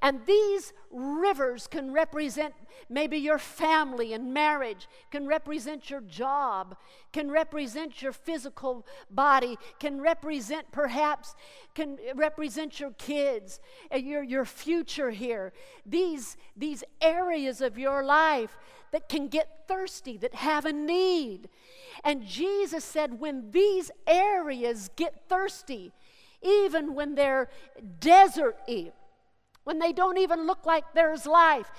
And 0.01 0.25
these 0.25 0.74
rivers 0.92 1.68
can 1.68 1.92
represent 1.92 2.54
maybe 2.89 3.18
your 3.18 3.38
family 3.38 4.13
and 4.13 4.34
marriage, 4.34 4.88
can 5.12 5.28
represent 5.28 5.89
your 5.89 6.01
job, 6.01 6.75
can 7.12 7.30
represent 7.30 8.01
your 8.01 8.12
physical 8.12 8.86
body, 9.10 9.58
can 9.80 10.01
represent 10.01 10.72
perhaps, 10.72 11.36
can 11.75 11.98
represent 12.16 12.80
your 12.80 12.92
kids, 12.92 13.60
uh, 13.94 13.98
your, 13.98 14.24
your 14.24 14.46
future 14.46 15.12
here. 15.12 15.54
These, 15.86 16.38
these 16.56 16.84
areas 17.01 17.62
of 17.62 17.78
your 17.78 18.04
life 18.04 18.58
that 18.92 19.10
can 19.10 19.28
get 19.28 19.68
thirsty, 19.68 20.18
that 20.18 20.34
have 20.36 20.66
a 20.66 20.74
need. 20.74 21.50
And 22.04 22.25
Jesus 22.25 22.84
said, 22.84 23.20
when 23.20 23.51
these 23.51 23.92
areas 24.08 24.89
get 24.96 25.28
thirsty, 25.30 25.94
even 26.42 26.96
when 26.96 27.16
they're 27.16 27.50
deserty, 28.00 28.92
when 29.70 29.78
they 29.78 29.94
don't 29.94 30.18
even 30.18 30.48
look 30.48 30.66
like 30.66 30.84
there's 30.96 31.28
life. 31.28 31.70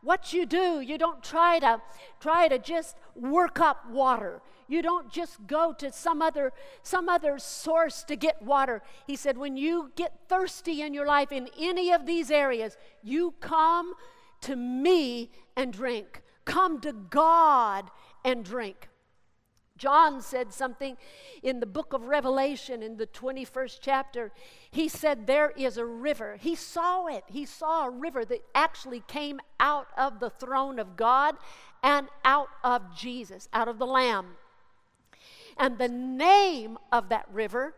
What 0.00 0.32
you 0.32 0.46
do, 0.46 0.80
you 0.80 0.96
don't 0.96 1.24
try 1.24 1.58
to 1.58 1.82
try 2.20 2.46
to 2.46 2.56
just 2.56 2.96
work 3.16 3.58
up 3.58 3.90
water. 3.90 4.40
You 4.68 4.80
don't 4.80 5.10
just 5.10 5.44
go 5.48 5.72
to 5.72 5.90
some 5.90 6.22
other 6.22 6.52
some 6.84 7.08
other 7.08 7.40
source 7.40 8.04
to 8.04 8.14
get 8.14 8.40
water. 8.42 8.80
He 9.08 9.16
said 9.16 9.36
when 9.36 9.56
you 9.56 9.90
get 9.96 10.12
thirsty 10.28 10.82
in 10.82 10.94
your 10.94 11.04
life 11.04 11.32
in 11.32 11.48
any 11.58 11.90
of 11.90 12.06
these 12.06 12.30
areas, 12.30 12.76
you 13.02 13.34
come 13.40 13.94
to 14.42 14.54
me 14.54 15.28
and 15.56 15.72
drink. 15.72 16.22
Come 16.44 16.80
to 16.82 16.92
God 16.92 17.90
and 18.24 18.44
drink. 18.44 18.88
John 19.82 20.20
said 20.20 20.52
something 20.52 20.96
in 21.42 21.58
the 21.58 21.66
book 21.66 21.92
of 21.92 22.04
Revelation 22.04 22.84
in 22.84 22.98
the 22.98 23.06
21st 23.08 23.80
chapter. 23.80 24.30
He 24.70 24.86
said, 24.86 25.26
There 25.26 25.50
is 25.56 25.76
a 25.76 25.84
river. 25.84 26.36
He 26.40 26.54
saw 26.54 27.08
it. 27.08 27.24
He 27.26 27.44
saw 27.44 27.86
a 27.86 27.90
river 27.90 28.24
that 28.26 28.44
actually 28.54 29.02
came 29.08 29.40
out 29.58 29.88
of 29.98 30.20
the 30.20 30.30
throne 30.30 30.78
of 30.78 30.94
God 30.94 31.34
and 31.82 32.06
out 32.24 32.46
of 32.62 32.96
Jesus, 32.96 33.48
out 33.52 33.66
of 33.66 33.80
the 33.80 33.86
Lamb. 33.86 34.36
And 35.56 35.78
the 35.78 35.88
name 35.88 36.78
of 36.92 37.08
that 37.08 37.26
river 37.32 37.74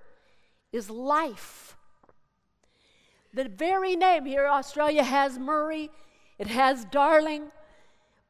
is 0.73 0.91
life. 0.91 1.75
The 3.33 3.49
very 3.49 3.97
name 3.97 4.27
here, 4.27 4.47
Australia 4.47 5.05
has 5.05 5.39
Murray, 5.39 5.89
it 6.39 6.49
has 6.49 6.85
Darling, 6.85 7.45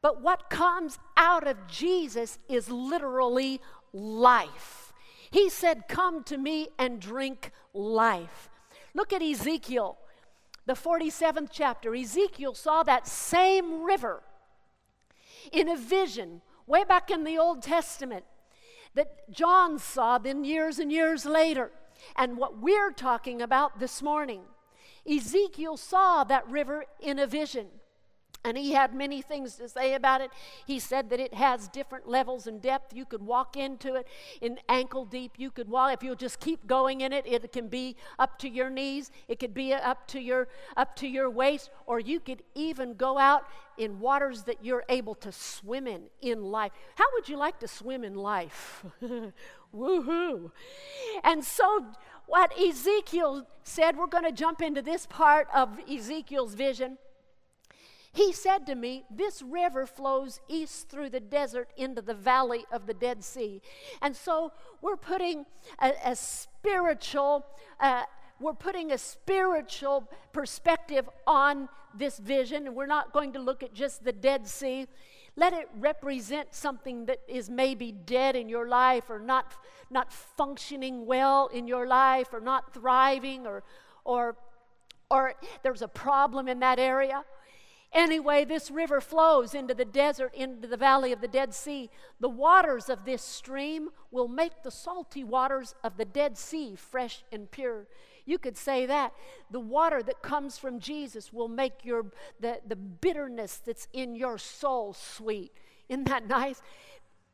but 0.05 0.21
what 0.21 0.51
comes 0.51 0.99
out 1.17 1.47
of 1.47 1.65
Jesus 1.65 2.37
is 2.47 2.69
literally 2.69 3.59
life. 3.91 4.93
He 5.31 5.49
said, 5.49 5.87
Come 5.87 6.23
to 6.25 6.37
me 6.37 6.67
and 6.77 6.99
drink 6.99 7.49
life. 7.73 8.51
Look 8.93 9.11
at 9.11 9.23
Ezekiel, 9.23 9.97
the 10.67 10.73
47th 10.73 11.49
chapter. 11.51 11.95
Ezekiel 11.95 12.53
saw 12.53 12.83
that 12.83 13.07
same 13.07 13.81
river 13.81 14.21
in 15.51 15.69
a 15.69 15.75
vision 15.75 16.43
way 16.67 16.83
back 16.83 17.09
in 17.09 17.23
the 17.23 17.39
Old 17.39 17.63
Testament 17.63 18.25
that 18.93 19.27
John 19.31 19.79
saw 19.79 20.19
then 20.19 20.43
years 20.43 20.77
and 20.77 20.91
years 20.91 21.25
later. 21.25 21.71
And 22.15 22.37
what 22.37 22.59
we're 22.59 22.91
talking 22.91 23.41
about 23.41 23.79
this 23.79 24.03
morning, 24.03 24.43
Ezekiel 25.11 25.77
saw 25.77 26.23
that 26.25 26.47
river 26.47 26.85
in 26.99 27.17
a 27.17 27.25
vision. 27.25 27.69
And 28.45 28.57
he 28.57 28.73
had 28.73 28.93
many 28.93 29.23
things 29.23 29.55
to 29.55 29.67
say 29.67 29.95
about 29.95 30.21
it. 30.21 30.29
He 30.67 30.77
said 30.77 31.09
that 31.09 31.19
it 31.19 31.33
has 31.33 31.67
different 31.67 32.07
levels 32.07 32.45
and 32.45 32.61
depth. 32.61 32.95
You 32.95 33.03
could 33.03 33.23
walk 33.23 33.57
into 33.57 33.95
it 33.95 34.07
in 34.39 34.59
ankle 34.69 35.03
deep. 35.03 35.33
You 35.37 35.49
could 35.49 35.67
walk 35.67 35.93
if 35.93 36.03
you'll 36.03 36.13
just 36.13 36.39
keep 36.39 36.67
going 36.67 37.01
in 37.01 37.11
it. 37.11 37.25
It 37.25 37.51
can 37.51 37.67
be 37.67 37.95
up 38.19 38.37
to 38.39 38.47
your 38.47 38.69
knees. 38.69 39.09
It 39.27 39.39
could 39.39 39.55
be 39.55 39.73
up 39.73 40.07
to 40.09 40.19
your 40.19 40.47
up 40.77 40.95
to 40.97 41.07
your 41.07 41.27
waist, 41.27 41.71
or 41.87 41.99
you 41.99 42.19
could 42.19 42.43
even 42.53 42.93
go 42.93 43.17
out 43.17 43.47
in 43.79 43.99
waters 43.99 44.43
that 44.43 44.63
you're 44.63 44.85
able 44.89 45.15
to 45.15 45.31
swim 45.31 45.87
in 45.87 46.03
in 46.21 46.43
life. 46.43 46.71
How 46.95 47.05
would 47.13 47.27
you 47.27 47.37
like 47.37 47.59
to 47.61 47.67
swim 47.67 48.03
in 48.03 48.13
life? 48.13 48.85
Woohoo! 49.75 50.51
And 51.23 51.43
so 51.43 51.85
what 52.27 52.57
Ezekiel 52.59 53.47
said, 53.63 53.97
we're 53.97 54.07
going 54.07 54.23
to 54.23 54.31
jump 54.31 54.61
into 54.61 54.81
this 54.81 55.05
part 55.05 55.47
of 55.53 55.79
Ezekiel's 55.89 56.53
vision. 56.53 56.97
He 58.15 58.31
said 58.31 58.65
to 58.67 58.75
me, 58.75 59.03
This 59.11 59.41
river 59.41 59.85
flows 59.85 60.39
east 60.47 60.87
through 60.87 61.09
the 61.09 61.19
desert 61.19 61.73
into 61.75 62.01
the 62.01 62.13
valley 62.13 62.65
of 62.71 62.87
the 62.87 62.93
Dead 62.93 63.25
Sea. 63.25 63.61
And 64.01 64.15
so 64.15 64.53
we're 64.81 64.95
putting 64.95 65.45
a, 65.79 65.91
a 66.05 66.15
spiritual, 66.15 67.45
uh, 67.81 68.03
we're 68.39 68.53
putting 68.53 68.93
a 68.93 68.97
spiritual 68.97 70.09
perspective 70.31 71.09
on 71.27 71.67
this 71.93 72.17
vision, 72.17 72.67
and 72.67 72.75
we're 72.75 72.85
not 72.85 73.11
going 73.11 73.33
to 73.33 73.39
look 73.39 73.63
at 73.63 73.73
just 73.73 74.05
the 74.05 74.13
Dead 74.13 74.47
Sea. 74.47 74.87
Let 75.35 75.51
it 75.51 75.67
represent 75.77 76.55
something 76.55 77.07
that 77.07 77.19
is 77.27 77.49
maybe 77.49 77.91
dead 77.91 78.37
in 78.37 78.47
your 78.47 78.69
life 78.69 79.09
or 79.09 79.19
not, 79.19 79.51
not 79.89 80.13
functioning 80.13 81.05
well 81.05 81.47
in 81.47 81.67
your 81.67 81.85
life 81.85 82.29
or 82.31 82.39
not 82.39 82.73
thriving 82.73 83.45
or, 83.45 83.63
or, 84.05 84.37
or 85.11 85.33
there's 85.63 85.81
a 85.81 85.89
problem 85.89 86.47
in 86.47 86.59
that 86.61 86.79
area. 86.79 87.25
Anyway, 87.95 88.43
this 88.43 88.69
river 88.69 88.99
flows 88.99 89.55
into 89.55 89.73
the 89.73 89.85
desert, 89.85 90.35
into 90.35 90.67
the 90.67 90.75
valley 90.75 91.13
of 91.13 91.21
the 91.21 91.29
Dead 91.29 91.53
Sea. 91.53 91.89
The 92.19 92.27
waters 92.27 92.89
of 92.89 93.05
this 93.05 93.21
stream 93.21 93.87
will 94.11 94.27
make 94.27 94.63
the 94.63 94.69
salty 94.69 95.23
waters 95.23 95.75
of 95.81 95.95
the 95.95 96.03
Dead 96.03 96.37
Sea 96.37 96.75
fresh 96.75 97.23
and 97.31 97.49
pure. 97.49 97.87
You 98.25 98.37
could 98.37 98.57
say 98.57 98.85
that. 98.85 99.13
The 99.49 99.61
water 99.61 100.03
that 100.03 100.21
comes 100.21 100.57
from 100.57 100.81
Jesus 100.81 101.31
will 101.31 101.47
make 101.47 101.85
your 101.85 102.07
the, 102.37 102.59
the 102.67 102.75
bitterness 102.75 103.61
that's 103.65 103.87
in 103.93 104.13
your 104.13 104.37
soul 104.37 104.91
sweet. 104.91 105.53
Isn't 105.87 106.09
that 106.09 106.27
nice? 106.27 106.61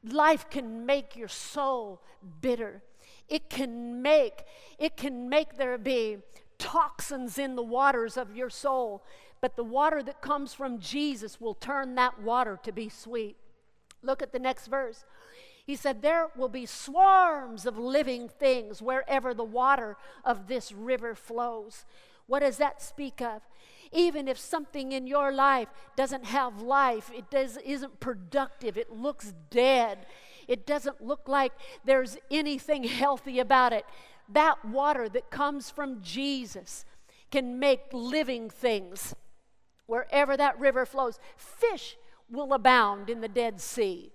Life 0.04 0.48
can 0.52 0.86
make 0.86 1.16
your 1.16 1.28
soul 1.28 2.04
bitter. 2.40 2.84
It 3.28 3.50
can 3.50 4.04
make, 4.04 4.44
it 4.78 4.96
can 4.96 5.28
make 5.28 5.58
there 5.58 5.80
be 5.80 6.18
toxins 6.60 7.40
in 7.40 7.56
the 7.56 7.64
waters 7.64 8.16
of 8.16 8.36
your 8.36 8.52
soul 8.52 9.04
but 9.42 9.56
the 9.56 9.64
water 9.64 10.04
that 10.04 10.22
comes 10.22 10.54
from 10.54 10.80
Jesus 10.80 11.42
will 11.42 11.56
turn 11.56 11.96
that 11.96 12.22
water 12.22 12.60
to 12.64 12.72
be 12.72 12.88
sweet. 12.88 13.36
Look 14.04 14.22
at 14.22 14.32
the 14.32 14.40
next 14.40 14.68
verse. 14.68 15.04
He 15.66 15.76
said, 15.76 16.02
There 16.02 16.30
will 16.36 16.50
be 16.50 16.66
swarms 16.66 17.66
of 17.66 17.78
living 17.78 18.30
things 18.30 18.82
wherever 18.82 19.34
the 19.34 19.44
water 19.44 19.98
of 20.24 20.48
this 20.48 20.72
river 20.72 21.16
flows. 21.16 21.86
What 22.28 22.40
does 22.40 22.58
that 22.58 22.82
speak 22.82 23.22
of? 23.22 23.42
Even 23.92 24.28
if 24.28 24.38
something 24.38 24.92
in 24.92 25.08
your 25.08 25.32
life 25.32 25.68
doesn't 25.96 26.26
have 26.26 26.62
life, 26.62 27.12
it 27.14 27.30
does, 27.30 27.58
isn't 27.58 28.00
productive, 28.00 28.78
it 28.78 28.92
looks 28.92 29.34
dead, 29.50 30.06
it 30.48 30.66
doesn't 30.66 31.04
look 31.04 31.28
like 31.28 31.52
there's 31.84 32.18
anything 32.30 32.86
healthy 32.86 33.40
about 33.40 33.74
it, 33.74 33.86
that 34.30 34.64
water 34.64 35.10
that 35.10 35.30
comes 35.30 35.70
from 35.70 36.02
Jesus 36.02 36.86
can 37.32 37.60
make 37.60 37.82
living 37.92 38.50
things 38.50 39.14
wherever 39.92 40.38
that 40.38 40.58
river 40.58 40.86
flows. 40.86 41.20
Fish 41.36 41.98
will 42.30 42.54
abound 42.54 43.10
in 43.10 43.20
the 43.20 43.28
Dead 43.28 43.60
Sea. 43.60 44.14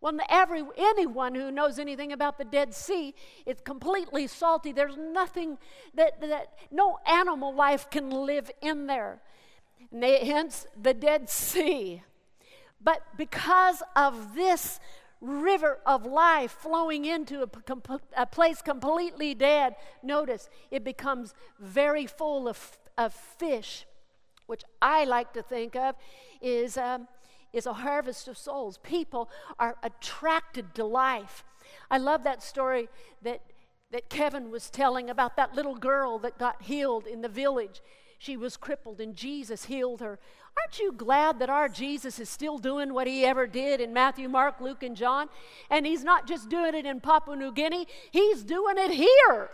Well, 0.00 0.16
every, 0.30 0.64
anyone 0.74 1.34
who 1.34 1.50
knows 1.50 1.78
anything 1.78 2.12
about 2.12 2.38
the 2.38 2.46
Dead 2.46 2.72
Sea, 2.72 3.14
it's 3.44 3.60
completely 3.60 4.26
salty. 4.26 4.72
There's 4.72 4.96
nothing 4.96 5.58
that, 5.92 6.18
that 6.22 6.54
no 6.70 6.98
animal 7.06 7.54
life 7.54 7.90
can 7.90 8.08
live 8.08 8.50
in 8.62 8.86
there. 8.86 9.20
They, 9.92 10.24
hence 10.24 10.66
the 10.80 10.94
Dead 10.94 11.28
Sea. 11.28 12.02
But 12.82 13.02
because 13.18 13.82
of 13.94 14.34
this 14.34 14.80
river 15.20 15.78
of 15.84 16.06
life 16.06 16.52
flowing 16.52 17.04
into 17.04 17.42
a, 17.42 18.00
a 18.16 18.24
place 18.24 18.62
completely 18.62 19.34
dead, 19.34 19.76
notice 20.02 20.48
it 20.70 20.84
becomes 20.84 21.34
very 21.60 22.06
full 22.06 22.48
of, 22.48 22.78
of 22.96 23.12
fish, 23.12 23.84
which 24.46 24.62
I 24.80 25.04
like 25.04 25.32
to 25.34 25.42
think 25.42 25.76
of 25.76 25.94
is. 26.40 26.76
Um, 26.76 27.08
is 27.52 27.66
a 27.66 27.72
harvest 27.72 28.28
of 28.28 28.38
souls. 28.38 28.78
People 28.82 29.28
are 29.58 29.76
attracted 29.82 30.74
to 30.74 30.84
life. 30.84 31.44
I 31.90 31.98
love 31.98 32.24
that 32.24 32.42
story 32.42 32.88
that, 33.22 33.42
that 33.90 34.08
Kevin 34.08 34.50
was 34.50 34.70
telling 34.70 35.10
about 35.10 35.36
that 35.36 35.54
little 35.54 35.76
girl 35.76 36.18
that 36.20 36.38
got 36.38 36.62
healed 36.62 37.06
in 37.06 37.20
the 37.20 37.28
village. 37.28 37.80
She 38.18 38.36
was 38.36 38.56
crippled 38.56 39.00
and 39.00 39.16
Jesus 39.16 39.64
healed 39.64 40.00
her. 40.00 40.18
Aren't 40.56 40.78
you 40.78 40.92
glad 40.92 41.38
that 41.40 41.50
our 41.50 41.68
Jesus 41.68 42.18
is 42.18 42.28
still 42.28 42.58
doing 42.58 42.94
what 42.94 43.06
he 43.06 43.24
ever 43.24 43.46
did 43.46 43.80
in 43.80 43.92
Matthew, 43.92 44.28
Mark, 44.28 44.60
Luke, 44.60 44.82
and 44.82 44.96
John? 44.96 45.28
And 45.70 45.86
he's 45.86 46.04
not 46.04 46.26
just 46.26 46.48
doing 46.48 46.74
it 46.74 46.86
in 46.86 47.00
Papua 47.00 47.36
New 47.36 47.52
Guinea, 47.52 47.86
he's 48.10 48.44
doing 48.44 48.76
it 48.78 48.92
here. 48.92 49.50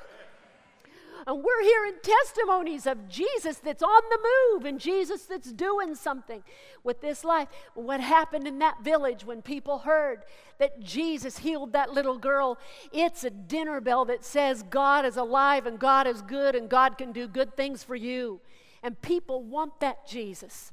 And 1.27 1.43
we're 1.43 1.63
hearing 1.63 1.95
testimonies 2.03 2.87
of 2.87 3.09
Jesus 3.09 3.59
that's 3.59 3.83
on 3.83 4.03
the 4.11 4.19
move 4.19 4.65
and 4.65 4.81
Jesus 4.81 5.23
that's 5.23 5.53
doing 5.53 5.95
something 5.95 6.43
with 6.85 7.01
this 7.01 7.25
life. 7.25 7.49
What 7.75 8.01
happened 8.01 8.47
in 8.47 8.59
that 8.61 8.83
village 8.83 9.25
when 9.25 9.43
people 9.43 9.81
heard 9.81 10.25
that 10.59 10.81
Jesus 10.81 11.39
healed 11.39 11.73
that 11.73 11.93
little 11.93 12.19
girl? 12.19 12.59
It's 12.93 13.25
a 13.25 13.31
dinner 13.31 13.81
bell 13.81 14.05
that 14.07 14.25
says 14.25 14.63
God 14.63 15.05
is 15.05 15.17
alive 15.17 15.67
and 15.67 15.79
God 15.79 16.07
is 16.07 16.23
good 16.23 16.55
and 16.55 16.69
God 16.69 16.99
can 16.99 17.13
do 17.13 17.27
good 17.27 17.57
things 17.57 17.83
for 17.83 17.97
you. 17.97 18.41
And 18.83 19.01
people 19.03 19.43
want 19.43 19.81
that 19.81 20.07
Jesus. 20.07 20.73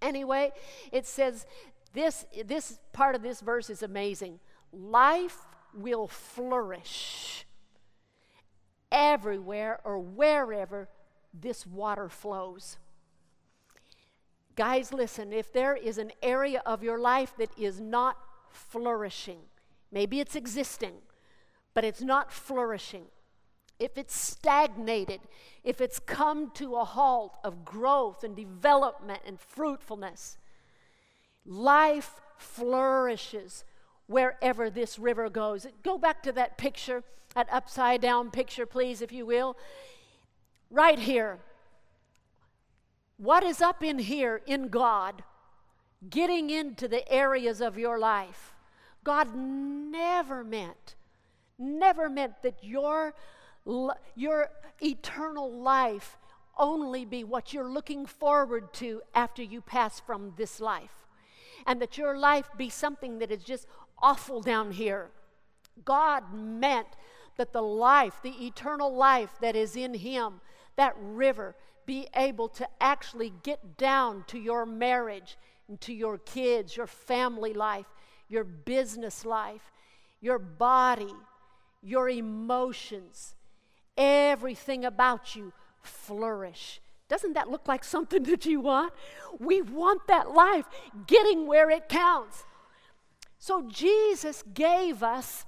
Anyway, 0.00 0.52
it 0.92 1.06
says 1.06 1.46
this, 1.92 2.26
this 2.44 2.78
part 2.92 3.14
of 3.14 3.22
this 3.22 3.40
verse 3.40 3.70
is 3.70 3.82
amazing. 3.82 4.38
Life 4.72 5.38
will 5.74 6.06
flourish 6.06 7.46
everywhere 8.94 9.80
or 9.84 9.98
wherever 9.98 10.88
this 11.38 11.66
water 11.66 12.08
flows. 12.08 12.78
Guys, 14.54 14.92
listen, 14.92 15.32
if 15.32 15.52
there 15.52 15.74
is 15.74 15.98
an 15.98 16.12
area 16.22 16.62
of 16.64 16.84
your 16.84 16.98
life 16.98 17.34
that 17.36 17.50
is 17.58 17.80
not 17.80 18.16
flourishing, 18.50 19.40
maybe 19.90 20.20
it's 20.20 20.36
existing, 20.36 20.94
but 21.74 21.84
it's 21.84 22.02
not 22.02 22.32
flourishing, 22.32 23.06
if 23.80 23.98
it's 23.98 24.16
stagnated, 24.16 25.20
if 25.64 25.80
it's 25.80 25.98
come 25.98 26.52
to 26.52 26.76
a 26.76 26.84
halt 26.84 27.36
of 27.42 27.64
growth 27.64 28.22
and 28.22 28.36
development 28.36 29.20
and 29.26 29.40
fruitfulness, 29.40 30.38
life 31.44 32.20
flourishes 32.36 33.64
wherever 34.06 34.70
this 34.70 34.98
river 34.98 35.28
goes. 35.30 35.66
Go 35.82 35.98
back 35.98 36.22
to 36.24 36.32
that 36.32 36.58
picture, 36.58 37.02
that 37.34 37.48
upside 37.50 38.00
down 38.00 38.30
picture, 38.30 38.66
please, 38.66 39.02
if 39.02 39.12
you 39.12 39.26
will. 39.26 39.56
Right 40.70 40.98
here. 40.98 41.38
What 43.16 43.44
is 43.44 43.60
up 43.60 43.82
in 43.82 43.98
here 44.00 44.42
in 44.46 44.68
God, 44.68 45.22
getting 46.10 46.50
into 46.50 46.88
the 46.88 47.10
areas 47.10 47.60
of 47.60 47.78
your 47.78 47.98
life? 47.98 48.54
God 49.04 49.36
never 49.36 50.42
meant, 50.42 50.96
never 51.58 52.08
meant 52.08 52.42
that 52.42 52.56
your, 52.62 53.14
your 54.16 54.48
eternal 54.82 55.52
life 55.52 56.16
only 56.56 57.04
be 57.04 57.22
what 57.22 57.52
you're 57.52 57.70
looking 57.70 58.06
forward 58.06 58.72
to 58.74 59.02
after 59.14 59.42
you 59.42 59.60
pass 59.60 60.00
from 60.00 60.32
this 60.36 60.60
life. 60.60 61.06
And 61.66 61.80
that 61.80 61.96
your 61.96 62.18
life 62.18 62.50
be 62.56 62.68
something 62.68 63.18
that 63.20 63.30
is 63.30 63.42
just 63.42 63.66
awful 63.98 64.40
down 64.40 64.72
here. 64.72 65.10
God 65.84 66.32
meant 66.32 66.88
that 67.36 67.52
the 67.52 67.62
life, 67.62 68.20
the 68.22 68.46
eternal 68.46 68.94
life 68.94 69.30
that 69.40 69.56
is 69.56 69.76
in 69.76 69.94
Him, 69.94 70.40
that 70.76 70.94
river, 70.98 71.56
be 71.86 72.08
able 72.14 72.48
to 72.48 72.68
actually 72.80 73.32
get 73.42 73.76
down 73.76 74.24
to 74.28 74.38
your 74.38 74.64
marriage 74.64 75.36
and 75.68 75.80
to 75.82 75.92
your 75.92 76.18
kids, 76.18 76.76
your 76.76 76.86
family 76.86 77.52
life, 77.52 77.86
your 78.28 78.44
business 78.44 79.24
life, 79.24 79.72
your 80.20 80.38
body, 80.38 81.12
your 81.82 82.08
emotions, 82.08 83.34
everything 83.96 84.84
about 84.84 85.36
you 85.36 85.52
flourish. 85.82 86.80
Doesn't 87.08 87.34
that 87.34 87.50
look 87.50 87.68
like 87.68 87.84
something 87.84 88.22
that 88.24 88.46
you 88.46 88.60
want? 88.60 88.92
We 89.38 89.62
want 89.62 90.06
that 90.08 90.30
life 90.30 90.66
getting 91.06 91.46
where 91.46 91.70
it 91.70 91.88
counts. 91.88 92.44
So 93.44 93.60
Jesus 93.68 94.42
gave 94.54 95.02
us 95.02 95.44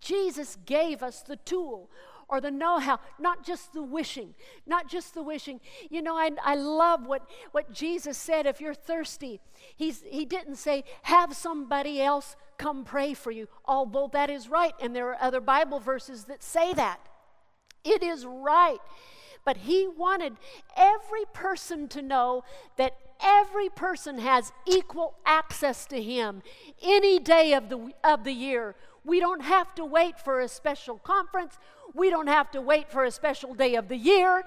Jesus 0.00 0.56
gave 0.64 1.02
us 1.02 1.20
the 1.20 1.36
tool 1.36 1.90
or 2.30 2.40
the 2.40 2.50
know 2.50 2.78
how, 2.78 2.98
not 3.18 3.44
just 3.44 3.74
the 3.74 3.82
wishing, 3.82 4.34
not 4.66 4.88
just 4.88 5.12
the 5.12 5.22
wishing. 5.22 5.60
You 5.90 6.00
know, 6.00 6.16
I, 6.16 6.30
I 6.42 6.54
love 6.54 7.06
what, 7.06 7.28
what 7.52 7.74
Jesus 7.74 8.16
said 8.16 8.46
if 8.46 8.58
you're 8.58 8.72
thirsty. 8.72 9.40
He's, 9.76 10.02
he 10.08 10.24
didn't 10.24 10.56
say, 10.56 10.84
have 11.02 11.34
somebody 11.36 12.00
else 12.00 12.36
come 12.56 12.84
pray 12.84 13.12
for 13.12 13.30
you, 13.30 13.48
although 13.66 14.08
that 14.14 14.30
is 14.30 14.48
right. 14.48 14.72
And 14.80 14.96
there 14.96 15.08
are 15.08 15.18
other 15.20 15.42
Bible 15.42 15.80
verses 15.80 16.24
that 16.24 16.42
say 16.42 16.72
that. 16.72 17.00
It 17.84 18.02
is 18.02 18.24
right. 18.24 18.80
But 19.44 19.58
he 19.58 19.88
wanted 19.88 20.36
every 20.74 21.24
person 21.34 21.88
to 21.88 22.00
know 22.00 22.44
that 22.76 22.96
every 23.24 23.68
person 23.68 24.18
has 24.18 24.52
equal 24.66 25.14
access 25.24 25.86
to 25.86 26.00
Him 26.00 26.42
any 26.82 27.18
day 27.18 27.54
of 27.54 27.68
the, 27.68 27.92
of 28.04 28.24
the 28.24 28.32
year. 28.32 28.74
We 29.04 29.20
don't 29.20 29.42
have 29.42 29.74
to 29.74 29.84
wait 29.84 30.18
for 30.18 30.40
a 30.40 30.48
special 30.48 30.98
conference. 30.98 31.58
We 31.94 32.10
don't 32.10 32.26
have 32.26 32.50
to 32.52 32.60
wait 32.60 32.90
for 32.90 33.04
a 33.04 33.10
special 33.10 33.54
day 33.54 33.74
of 33.74 33.88
the 33.88 33.96
year. 33.96 34.44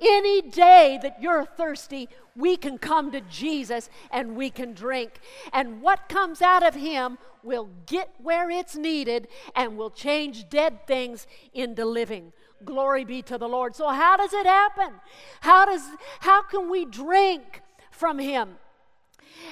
Any 0.00 0.42
day 0.42 0.98
that 1.02 1.22
you're 1.22 1.44
thirsty, 1.44 2.08
we 2.36 2.56
can 2.56 2.78
come 2.78 3.12
to 3.12 3.20
Jesus 3.22 3.88
and 4.10 4.36
we 4.36 4.50
can 4.50 4.74
drink. 4.74 5.20
And 5.52 5.80
what 5.80 6.08
comes 6.08 6.42
out 6.42 6.66
of 6.66 6.74
Him 6.74 7.18
will 7.42 7.70
get 7.86 8.10
where 8.18 8.50
it's 8.50 8.76
needed 8.76 9.28
and 9.54 9.76
will 9.76 9.90
change 9.90 10.48
dead 10.50 10.86
things 10.86 11.26
into 11.54 11.84
living. 11.84 12.32
Glory 12.64 13.04
be 13.04 13.22
to 13.22 13.38
the 13.38 13.48
Lord. 13.48 13.74
So 13.74 13.88
how 13.88 14.16
does 14.16 14.34
it 14.34 14.44
happen? 14.44 14.92
How 15.40 15.64
does 15.64 15.82
how 16.20 16.42
can 16.42 16.70
we 16.70 16.84
drink 16.84 17.62
from 18.00 18.18
him. 18.18 18.56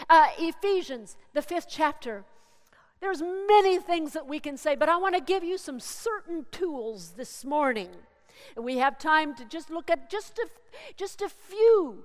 Uh, 0.09 0.29
Ephesians, 0.39 1.19
the 1.35 1.43
fifth 1.43 1.67
chapter. 1.69 2.25
There's 3.01 3.21
many 3.21 3.79
things 3.79 4.15
that 4.15 4.27
we 4.27 4.41
can 4.41 4.57
say, 4.57 4.75
but 4.75 4.89
I 4.89 4.97
want 4.97 5.15
to 5.15 5.21
give 5.21 5.45
you 5.45 5.59
some 5.59 5.79
certain 5.79 6.47
tools 6.51 7.13
this 7.17 7.45
morning. 7.45 7.91
And 8.57 8.65
we 8.65 8.79
have 8.79 8.99
time 8.99 9.35
to 9.37 9.45
just 9.45 9.69
look 9.71 9.91
at 9.91 10.09
just 10.11 10.39
a, 10.39 10.49
just 10.97 11.21
a 11.21 11.29
few 11.29 12.05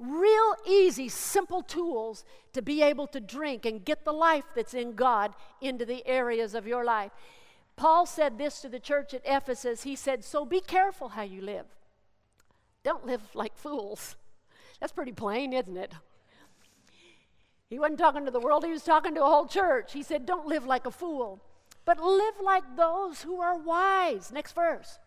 real 0.00 0.54
easy, 0.66 1.08
simple 1.08 1.62
tools 1.62 2.24
to 2.52 2.60
be 2.60 2.82
able 2.82 3.06
to 3.08 3.20
drink 3.20 3.64
and 3.64 3.84
get 3.84 4.04
the 4.04 4.12
life 4.12 4.44
that's 4.54 4.74
in 4.74 4.94
God 4.94 5.32
into 5.60 5.84
the 5.84 6.06
areas 6.06 6.54
of 6.54 6.66
your 6.66 6.84
life. 6.84 7.12
Paul 7.76 8.04
said 8.04 8.36
this 8.36 8.60
to 8.62 8.68
the 8.68 8.80
church 8.80 9.14
at 9.14 9.22
Ephesus. 9.24 9.84
He 9.84 9.94
said, 9.94 10.24
So 10.24 10.44
be 10.44 10.60
careful 10.60 11.10
how 11.10 11.22
you 11.22 11.40
live. 11.40 11.66
Don't 12.82 13.06
live 13.06 13.22
like 13.34 13.56
fools. 13.56 14.16
That's 14.80 14.92
pretty 14.92 15.12
plain, 15.12 15.52
isn't 15.52 15.76
it? 15.76 15.92
He 17.68 17.78
wasn't 17.78 17.98
talking 17.98 18.24
to 18.24 18.30
the 18.30 18.40
world, 18.40 18.64
he 18.64 18.70
was 18.70 18.84
talking 18.84 19.14
to 19.14 19.24
a 19.24 19.28
whole 19.28 19.46
church. 19.46 19.92
He 19.92 20.02
said, 20.02 20.26
Don't 20.26 20.46
live 20.46 20.66
like 20.66 20.86
a 20.86 20.90
fool, 20.90 21.42
but 21.84 22.02
live 22.02 22.34
like 22.42 22.76
those 22.76 23.22
who 23.22 23.40
are 23.40 23.58
wise. 23.58 24.30
Next 24.32 24.52
verse. 24.54 24.98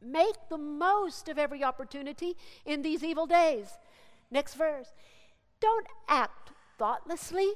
Make 0.00 0.36
the 0.48 0.58
most 0.58 1.28
of 1.28 1.38
every 1.38 1.64
opportunity 1.64 2.36
in 2.64 2.82
these 2.82 3.02
evil 3.02 3.26
days. 3.26 3.78
Next 4.30 4.54
verse. 4.54 4.92
Don't 5.60 5.86
act 6.08 6.52
thoughtlessly, 6.78 7.54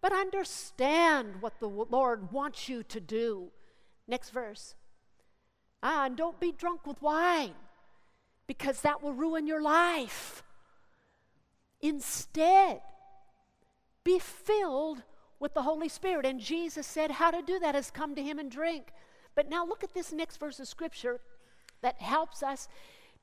but 0.00 0.12
understand 0.12 1.40
what 1.40 1.58
the 1.58 1.68
Lord 1.68 2.30
wants 2.30 2.68
you 2.68 2.82
to 2.84 3.00
do. 3.00 3.50
Next 4.06 4.30
verse. 4.30 4.74
Ah, 5.82 6.06
and 6.06 6.16
don't 6.16 6.38
be 6.38 6.52
drunk 6.52 6.86
with 6.86 7.02
wine 7.02 7.54
because 8.46 8.82
that 8.82 9.02
will 9.02 9.14
ruin 9.14 9.46
your 9.46 9.62
life. 9.62 10.44
Instead, 11.82 12.80
be 14.04 14.18
filled 14.18 15.02
with 15.38 15.54
the 15.54 15.62
Holy 15.62 15.88
Spirit. 15.88 16.24
And 16.24 16.40
Jesus 16.40 16.86
said, 16.86 17.10
How 17.10 17.30
to 17.30 17.42
do 17.42 17.58
that 17.58 17.74
is 17.74 17.90
come 17.90 18.14
to 18.14 18.22
Him 18.22 18.38
and 18.38 18.50
drink. 18.50 18.92
But 19.34 19.48
now 19.48 19.66
look 19.66 19.82
at 19.82 19.92
this 19.92 20.12
next 20.12 20.38
verse 20.38 20.60
of 20.60 20.68
Scripture 20.68 21.20
that 21.82 22.00
helps 22.00 22.42
us 22.42 22.68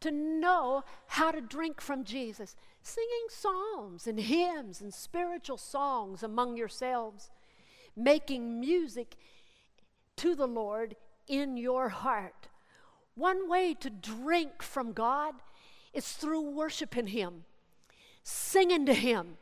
to 0.02 0.12
know 0.12 0.84
how 1.08 1.32
to 1.32 1.42
drink 1.42 1.82
from 1.82 2.04
Jesus. 2.04 2.56
Singing 2.82 3.28
psalms 3.30 4.08
and 4.08 4.20
hymns 4.20 4.82
and 4.82 4.94
spiritual 4.94 5.58
songs 5.58 6.24
among 6.24 6.58
yourselves, 6.58 7.30
making 7.96 8.60
music 8.60 9.16
to 10.18 10.36
the 10.36 10.48
Lord 10.48 10.96
in 11.28 11.58
your 11.58 11.90
heart. 11.90 12.48
One 13.16 13.50
way 13.50 13.74
to 13.76 13.90
drink 13.90 14.62
from 14.62 14.94
God 14.94 15.36
is 15.94 16.08
through 16.14 16.52
worshiping 16.52 17.08
Him, 17.08 17.44
singing 18.24 18.86
to 18.86 18.94
Him, 18.94 19.38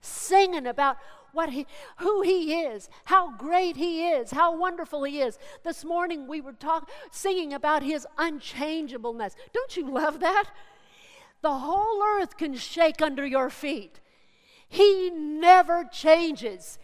singing 0.00 0.66
about 0.66 0.96
what 1.34 1.50
he, 1.50 1.66
who 1.98 2.22
he 2.22 2.60
is, 2.60 2.88
how 3.04 3.36
great 3.36 3.76
he 3.76 4.08
is, 4.08 4.30
how 4.30 4.56
wonderful 4.56 5.02
he 5.04 5.20
is. 5.20 5.38
This 5.64 5.84
morning 5.84 6.26
we 6.26 6.40
were 6.40 6.52
talking, 6.52 6.88
singing 7.10 7.52
about 7.52 7.82
his 7.82 8.06
unchangeableness. 8.16 9.34
Don't 9.52 9.76
you 9.76 9.90
love 9.90 10.20
that? 10.20 10.44
The 11.42 11.52
whole 11.52 12.02
earth 12.02 12.36
can 12.36 12.54
shake 12.54 13.02
under 13.02 13.26
your 13.26 13.50
feet. 13.50 14.00
He 14.68 15.10
never 15.10 15.84
changes. 15.84 16.78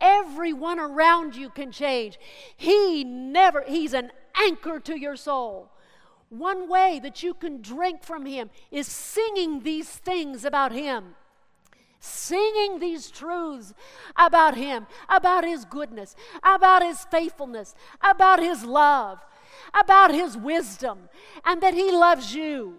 Everyone 0.00 0.78
around 0.78 1.34
you 1.34 1.50
can 1.50 1.72
change. 1.72 2.18
He 2.56 3.04
never, 3.04 3.64
he's 3.66 3.92
an 3.92 4.12
anchor 4.40 4.78
to 4.80 4.98
your 4.98 5.16
soul. 5.16 5.70
One 6.28 6.68
way 6.68 7.00
that 7.02 7.22
you 7.22 7.34
can 7.34 7.62
drink 7.62 8.02
from 8.02 8.26
him 8.26 8.50
is 8.70 8.86
singing 8.86 9.60
these 9.60 9.88
things 9.88 10.44
about 10.44 10.72
him 10.72 11.14
singing 12.04 12.80
these 12.80 13.10
truths 13.10 13.72
about 14.16 14.56
Him, 14.56 14.86
about 15.08 15.44
His 15.44 15.64
goodness, 15.64 16.14
about 16.42 16.82
His 16.82 17.04
faithfulness, 17.04 17.74
about 18.02 18.40
His 18.40 18.64
love, 18.64 19.24
about 19.78 20.12
His 20.12 20.36
wisdom, 20.36 21.08
and 21.44 21.62
that 21.62 21.74
He 21.74 21.90
loves 21.90 22.34
you. 22.34 22.78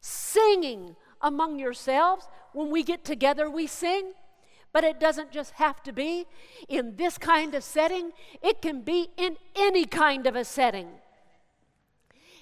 Singing 0.00 0.96
among 1.20 1.58
yourselves. 1.58 2.26
When 2.52 2.70
we 2.70 2.82
get 2.82 3.04
together, 3.04 3.50
we 3.50 3.66
sing. 3.66 4.12
But 4.72 4.84
it 4.84 5.00
doesn't 5.00 5.32
just 5.32 5.52
have 5.54 5.82
to 5.84 5.92
be 5.92 6.26
in 6.68 6.96
this 6.96 7.18
kind 7.18 7.54
of 7.54 7.64
setting, 7.64 8.12
it 8.42 8.62
can 8.62 8.82
be 8.82 9.08
in 9.16 9.36
any 9.56 9.84
kind 9.84 10.26
of 10.26 10.36
a 10.36 10.44
setting. 10.44 10.88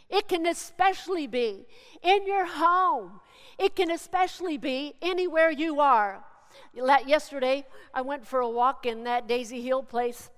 It 0.09 0.29
can 0.29 0.47
especially 0.47 1.27
be 1.27 1.67
in 2.03 2.27
your 2.27 2.47
home, 2.47 3.21
it 3.59 3.75
can 3.75 3.91
especially 3.91 4.59
be 4.59 4.95
anywhere 5.03 5.51
you 5.51 5.81
are. 5.81 6.25
Yesterday, 6.73 7.67
I 7.93 8.03
went 8.03 8.27
for 8.27 8.41
a 8.41 8.49
walk 8.49 8.87
in 8.87 9.05
that 9.05 9.27
Daisy 9.27 9.61
Hill 9.63 9.83
place, 9.83 10.31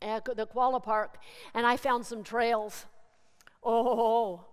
uh, 0.00 0.20
the 0.34 0.46
Koala 0.46 0.80
Park, 0.80 1.18
and 1.54 1.66
I 1.66 1.76
found 1.76 2.06
some 2.06 2.22
trails. 2.22 2.86
Oh, 3.62 4.44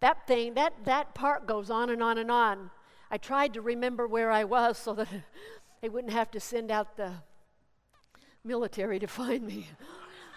that 0.00 0.26
thing, 0.26 0.54
that, 0.54 0.74
that 0.84 1.14
park 1.14 1.46
goes 1.46 1.70
on 1.70 1.88
and 1.88 2.02
on 2.02 2.18
and 2.18 2.30
on. 2.30 2.70
I 3.10 3.16
tried 3.16 3.54
to 3.54 3.60
remember 3.62 4.06
where 4.06 4.30
I 4.30 4.44
was 4.44 4.76
so 4.76 4.94
that 4.94 5.08
they 5.80 5.88
wouldn't 5.88 6.12
have 6.12 6.30
to 6.32 6.40
send 6.40 6.70
out 6.70 6.96
the 6.96 7.12
military 8.44 8.98
to 8.98 9.06
find 9.06 9.46
me. 9.46 9.68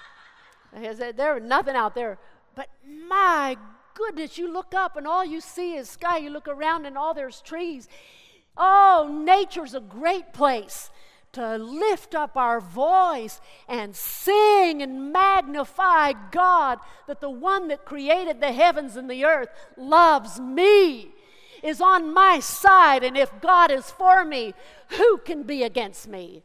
I 0.73 0.93
said, 0.93 1.17
there 1.17 1.34
was 1.34 1.43
nothing 1.43 1.75
out 1.75 1.95
there. 1.95 2.17
But 2.58 2.70
my 3.08 3.56
goodness, 3.93 4.39
you 4.39 4.52
look 4.52 4.74
up 4.74 4.98
and 4.98 5.06
all 5.06 5.24
you 5.24 5.41
see 5.41 5.76
is 5.76 5.88
sky. 5.88 6.17
You 6.17 6.32
look 6.32 6.48
around 6.48 6.88
and 6.88 6.98
all 6.98 7.13
there's 7.13 7.39
trees. 7.39 7.88
Oh, 8.58 9.22
nature's 9.24 9.76
a 9.76 9.80
great 9.80 10.34
place 10.34 10.89
to 11.34 11.58
lift 11.58 12.15
up 12.15 12.36
our 12.36 12.60
voice 12.60 13.39
and 13.70 13.96
sing 13.96 14.82
and 14.82 15.13
magnify 15.13 16.13
God 16.32 16.80
that 17.06 17.22
the 17.22 17.30
one 17.30 17.67
that 17.67 17.86
created 17.86 18.41
the 18.41 18.52
heavens 18.52 18.96
and 18.96 19.08
the 19.08 19.24
earth 19.24 19.50
loves 19.78 20.39
me, 20.39 21.12
is 21.63 21.80
on 21.82 22.13
my 22.13 22.39
side, 22.39 23.04
and 23.04 23.17
if 23.17 23.32
God 23.41 23.72
is 23.72 23.89
for 23.91 24.24
me, 24.24 24.54
who 24.89 25.17
can 25.17 25.43
be 25.43 25.63
against 25.63 26.08
me? 26.08 26.43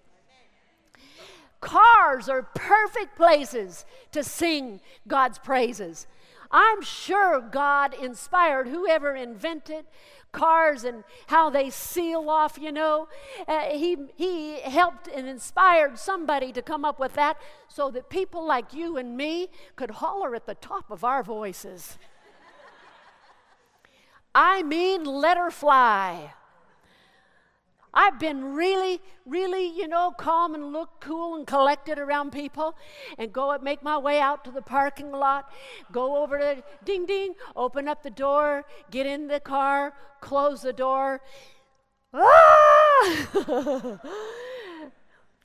Cars 1.63 2.29
are 2.29 2.43
perfect 2.43 3.17
places 3.17 3.87
to 4.11 4.25
sing 4.25 4.81
God's 5.07 5.39
praises. 5.39 6.09
I'm 6.51 6.83
sure 6.83 7.41
God 7.41 7.95
inspired 7.95 8.67
whoever 8.67 9.15
invented 9.15 9.87
cars 10.33 10.83
and 10.83 11.05
how 11.29 11.51
they 11.51 11.71
seal 11.71 12.29
off, 12.29 12.59
you 12.61 12.73
know. 12.73 13.07
Uh, 13.47 13.67
he, 13.71 13.97
he 14.17 14.61
helped 14.61 15.07
and 15.07 15.29
inspired 15.29 15.99
somebody 15.99 16.53
to 16.53 16.63
come 16.63 16.85
up 16.85 16.99
with 16.99 17.15
that 17.15 17.41
so 17.69 17.91
that 17.93 18.11
people 18.11 18.45
like 18.45 18.75
you 18.75 18.97
and 18.97 19.17
me 19.17 19.49
could 19.77 19.93
holler 19.93 20.35
at 20.35 20.47
the 20.47 20.57
top 20.57 20.91
of 20.91 21.05
our 21.05 21.23
voices. 21.23 21.97
I 24.35 24.65
mean, 24.65 25.05
let 25.05 25.37
her 25.37 25.53
fly. 25.53 26.33
I've 27.95 28.19
been 28.19 28.55
really, 28.55 29.01
really, 29.27 29.67
you 29.67 29.87
know, 29.87 30.13
calm 30.17 30.55
and 30.55 30.73
look 30.73 31.01
cool 31.01 31.37
and 31.37 31.47
collected 31.47 31.99
around 31.99 32.33
people 32.33 32.75
and 33.19 33.33
go 33.33 33.51
and 33.51 33.63
make 33.63 33.83
my 33.83 33.99
way 33.99 34.19
out 34.19 34.45
to 34.45 34.51
the 34.51 34.63
parking 34.63 35.13
lot, 35.13 35.53
go 35.91 36.23
over 36.23 36.39
to 36.39 36.63
ding 36.85 37.05
ding, 37.05 37.35
open 37.55 37.89
up 37.89 38.03
the 38.03 38.11
door, 38.11 38.65
get 38.91 39.07
in 39.07 39.29
the 39.29 39.41
car, 39.41 39.93
close 40.21 40.63
the 40.63 40.73
door. 40.73 41.21
Ah! 42.15 43.99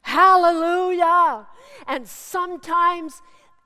Hallelujah. 0.02 1.48
And 1.86 2.08
sometimes 2.08 3.22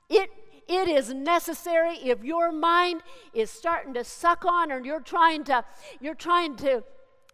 it 0.08 0.30
it 0.68 0.88
is 0.88 1.12
necessary 1.12 1.96
if 2.02 2.22
your 2.22 2.50
mind 2.52 3.02
is 3.34 3.50
starting 3.50 3.94
to 3.94 4.04
suck 4.04 4.44
on 4.44 4.72
or 4.72 4.84
you're 4.84 5.00
trying 5.00 5.44
to 5.44 5.64
you're 6.00 6.14
trying 6.14 6.56
to 6.56 6.82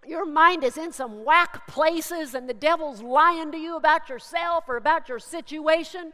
your 0.08 0.24
mind 0.24 0.64
is 0.64 0.76
in 0.76 0.92
some 0.92 1.24
whack 1.24 1.66
places 1.66 2.34
and 2.34 2.48
the 2.48 2.54
devil's 2.54 3.02
lying 3.02 3.52
to 3.52 3.58
you 3.58 3.76
about 3.76 4.08
yourself 4.08 4.64
or 4.68 4.76
about 4.76 5.08
your 5.08 5.18
situation, 5.18 6.12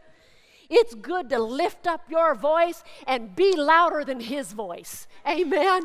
it's 0.69 0.95
good 0.95 1.29
to 1.31 1.39
lift 1.39 1.87
up 1.87 2.03
your 2.11 2.35
voice 2.35 2.83
and 3.07 3.37
be 3.37 3.55
louder 3.55 4.05
than 4.05 4.21
his 4.21 4.53
voice. 4.53 5.07
Amen. 5.29 5.83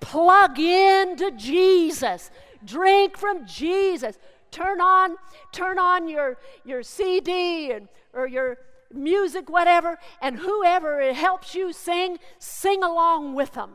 Plug 0.00 0.58
in 0.58 1.16
to 1.16 1.30
Jesus. 1.30 2.30
Drink 2.64 3.16
from 3.16 3.46
Jesus. 3.46 4.18
Turn 4.50 4.80
on, 4.80 5.16
turn 5.52 5.78
on 5.78 6.08
your, 6.08 6.36
your 6.64 6.82
CD 6.82 7.72
and, 7.72 7.88
or 8.12 8.26
your 8.26 8.58
music, 8.92 9.48
whatever, 9.48 9.98
and 10.20 10.38
whoever 10.38 11.00
it 11.00 11.16
helps 11.16 11.54
you 11.54 11.72
sing, 11.72 12.18
sing 12.38 12.82
along 12.82 13.34
with 13.34 13.52
them. 13.52 13.70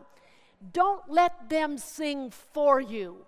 Don't 0.74 1.10
let 1.10 1.50
them 1.50 1.78
sing 1.78 2.30
for 2.30 2.80
you. 2.80 3.26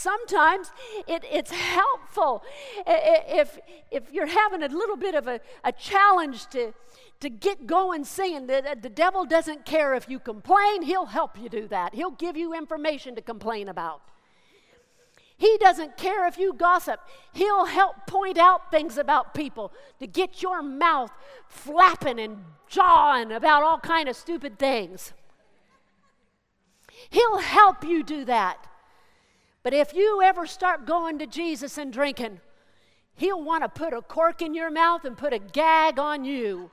Sometimes 0.00 0.72
it, 1.06 1.24
it's 1.30 1.50
helpful 1.50 2.42
if, 2.86 3.58
if 3.90 4.10
you're 4.10 4.26
having 4.26 4.62
a 4.62 4.68
little 4.68 4.96
bit 4.96 5.14
of 5.14 5.28
a, 5.28 5.40
a 5.62 5.72
challenge 5.72 6.46
to, 6.48 6.72
to 7.20 7.28
get 7.28 7.66
going 7.66 8.06
singing. 8.06 8.46
The, 8.46 8.78
the 8.80 8.88
devil 8.88 9.26
doesn't 9.26 9.66
care 9.66 9.92
if 9.92 10.08
you 10.08 10.18
complain, 10.18 10.82
he'll 10.82 11.04
help 11.04 11.38
you 11.38 11.50
do 11.50 11.68
that. 11.68 11.94
He'll 11.94 12.12
give 12.12 12.34
you 12.34 12.54
information 12.54 13.14
to 13.16 13.20
complain 13.20 13.68
about. 13.68 14.00
He 15.36 15.58
doesn't 15.58 15.98
care 15.98 16.26
if 16.26 16.38
you 16.38 16.54
gossip. 16.54 17.00
He'll 17.34 17.66
help 17.66 18.06
point 18.06 18.38
out 18.38 18.70
things 18.70 18.96
about 18.96 19.34
people 19.34 19.70
to 19.98 20.06
get 20.06 20.40
your 20.40 20.62
mouth 20.62 21.10
flapping 21.46 22.18
and 22.18 22.44
jawing 22.68 23.32
about 23.32 23.62
all 23.62 23.78
kind 23.78 24.08
of 24.08 24.16
stupid 24.16 24.58
things. 24.58 25.12
He'll 27.10 27.38
help 27.38 27.84
you 27.84 28.02
do 28.02 28.24
that. 28.24 28.66
But 29.62 29.74
if 29.74 29.92
you 29.92 30.22
ever 30.22 30.46
start 30.46 30.86
going 30.86 31.18
to 31.18 31.26
Jesus 31.26 31.76
and 31.76 31.92
drinking, 31.92 32.40
he'll 33.14 33.42
want 33.42 33.62
to 33.62 33.68
put 33.68 33.92
a 33.92 34.00
cork 34.00 34.40
in 34.40 34.54
your 34.54 34.70
mouth 34.70 35.04
and 35.04 35.16
put 35.16 35.32
a 35.32 35.38
gag 35.38 35.98
on 35.98 36.24
you. 36.24 36.70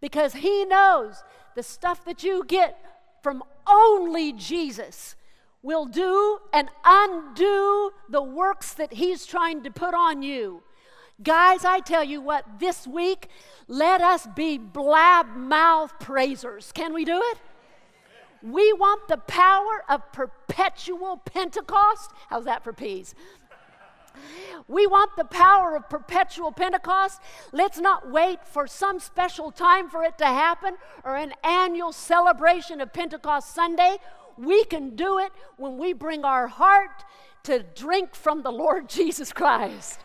Because 0.00 0.34
he 0.34 0.64
knows 0.64 1.22
the 1.54 1.62
stuff 1.62 2.04
that 2.04 2.22
you 2.22 2.44
get 2.46 2.78
from 3.22 3.42
only 3.66 4.32
Jesus 4.32 5.16
will 5.62 5.86
do 5.86 6.38
and 6.52 6.68
undo 6.84 7.90
the 8.08 8.22
works 8.22 8.72
that 8.74 8.94
he's 8.94 9.26
trying 9.26 9.62
to 9.62 9.70
put 9.70 9.94
on 9.94 10.22
you. 10.22 10.62
Guys, 11.22 11.66
I 11.66 11.80
tell 11.80 12.02
you 12.02 12.22
what, 12.22 12.46
this 12.60 12.86
week, 12.86 13.28
let 13.68 14.00
us 14.00 14.26
be 14.34 14.56
blab 14.56 15.36
mouth 15.36 15.98
praisers. 16.00 16.72
Can 16.72 16.94
we 16.94 17.04
do 17.04 17.20
it? 17.22 17.38
We 18.42 18.72
want 18.72 19.08
the 19.08 19.18
power 19.18 19.84
of 19.88 20.12
perpetual 20.12 21.18
Pentecost. 21.18 22.10
How's 22.28 22.44
that 22.44 22.64
for 22.64 22.72
peas? 22.72 23.14
We 24.66 24.86
want 24.86 25.16
the 25.16 25.24
power 25.24 25.76
of 25.76 25.88
perpetual 25.88 26.52
Pentecost. 26.52 27.20
Let's 27.52 27.78
not 27.78 28.10
wait 28.10 28.46
for 28.46 28.66
some 28.66 28.98
special 28.98 29.50
time 29.50 29.88
for 29.88 30.02
it 30.04 30.18
to 30.18 30.26
happen 30.26 30.76
or 31.04 31.16
an 31.16 31.32
annual 31.42 31.92
celebration 31.92 32.80
of 32.80 32.92
Pentecost 32.92 33.54
Sunday. 33.54 33.98
We 34.36 34.64
can 34.64 34.96
do 34.96 35.18
it 35.18 35.32
when 35.56 35.78
we 35.78 35.92
bring 35.92 36.24
our 36.24 36.46
heart 36.46 37.04
to 37.44 37.64
drink 37.74 38.14
from 38.14 38.42
the 38.42 38.52
Lord 38.52 38.88
Jesus 38.88 39.32
Christ 39.32 40.00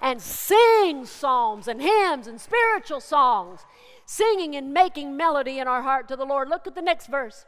and 0.00 0.20
sing 0.20 1.04
psalms 1.04 1.68
and 1.68 1.80
hymns 1.80 2.26
and 2.26 2.40
spiritual 2.40 3.00
songs, 3.00 3.60
singing 4.06 4.56
and 4.56 4.72
making 4.72 5.16
melody 5.16 5.58
in 5.58 5.68
our 5.68 5.82
heart 5.82 6.08
to 6.08 6.16
the 6.16 6.24
Lord. 6.24 6.48
Look 6.48 6.66
at 6.66 6.74
the 6.74 6.82
next 6.82 7.06
verse. 7.06 7.44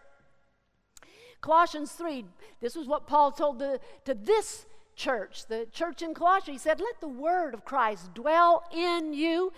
Colossians 1.40 1.92
3, 1.92 2.24
this 2.61 2.76
was 2.76 2.87
what 2.87 3.07
Paul 3.07 3.33
told 3.33 3.61
to 3.61 3.81
this 4.14 4.66
church, 4.94 5.46
the 5.46 5.66
church 5.72 6.03
in 6.03 6.12
Colossae. 6.12 6.53
He 6.53 6.59
said, 6.59 6.81
Let 6.81 7.00
the 7.00 7.09
word 7.09 7.55
of 7.55 7.64
Christ 7.64 8.12
dwell 8.14 8.64
in 8.72 9.14
you. 9.14 9.53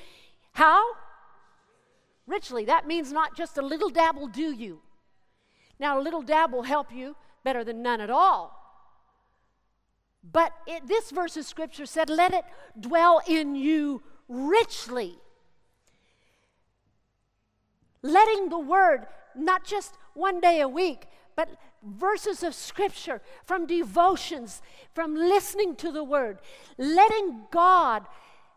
How? 0.52 0.84
Richly. 2.26 2.64
That 2.64 2.86
means 2.86 3.12
not 3.12 3.36
just 3.36 3.58
a 3.58 3.62
little 3.62 3.90
dab 3.90 4.16
will 4.16 4.28
do 4.28 4.52
you. 4.52 4.80
Now, 5.80 5.98
a 5.98 6.02
little 6.02 6.22
dab 6.22 6.52
will 6.52 6.62
help 6.62 6.92
you 6.92 7.16
better 7.42 7.64
than 7.64 7.82
none 7.82 8.00
at 8.00 8.10
all. 8.10 8.58
But 10.30 10.52
it, 10.68 10.86
this 10.86 11.10
verse 11.10 11.36
of 11.36 11.44
scripture 11.44 11.86
said, 11.86 12.08
Let 12.08 12.32
it 12.32 12.44
dwell 12.78 13.20
in 13.26 13.56
you 13.56 14.02
richly. 14.28 15.18
Letting 18.02 18.48
the 18.48 18.58
word, 18.58 19.06
not 19.34 19.64
just 19.64 19.94
one 20.14 20.40
day 20.40 20.60
a 20.60 20.68
week, 20.68 21.06
but 21.34 21.48
verses 21.82 22.42
of 22.42 22.54
scripture, 22.54 23.20
from 23.44 23.66
devotions, 23.66 24.62
from 24.94 25.14
listening 25.14 25.76
to 25.76 25.90
the 25.90 26.04
word, 26.04 26.40
letting 26.78 27.44
God 27.50 28.06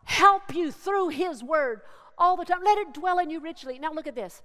help 0.05 0.53
you 0.53 0.71
through 0.71 1.09
his 1.09 1.43
word 1.43 1.81
all 2.17 2.37
the 2.37 2.45
time. 2.45 2.63
Let 2.63 2.77
it 2.77 2.93
dwell 2.93 3.19
in 3.19 3.29
you 3.29 3.39
richly. 3.39 3.79
Now, 3.79 3.91
look 3.91 4.07
at 4.07 4.15
this 4.15 4.41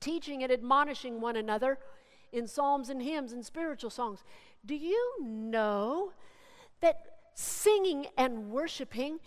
teaching 0.00 0.42
and 0.42 0.50
admonishing 0.50 1.20
one 1.20 1.36
another 1.36 1.78
in 2.32 2.46
psalms 2.46 2.88
and 2.88 3.02
hymns 3.02 3.32
and 3.32 3.44
spiritual 3.44 3.90
songs. 3.90 4.24
Do 4.64 4.74
you 4.74 5.16
know 5.22 6.12
that 6.80 6.96
singing 7.34 8.06
and 8.16 8.50
worshiping 8.50 9.18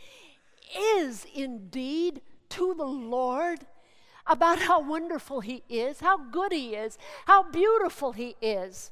is 0.98 1.26
indeed 1.36 2.22
to 2.50 2.74
the 2.74 2.86
Lord 2.86 3.66
about 4.26 4.60
how 4.60 4.82
wonderful 4.82 5.42
He 5.42 5.64
is, 5.70 6.00
how 6.00 6.18
good 6.18 6.52
He 6.52 6.76
is, 6.76 6.98
how 7.26 7.44
beautiful 7.44 8.12
He 8.14 8.36
is. 8.42 8.92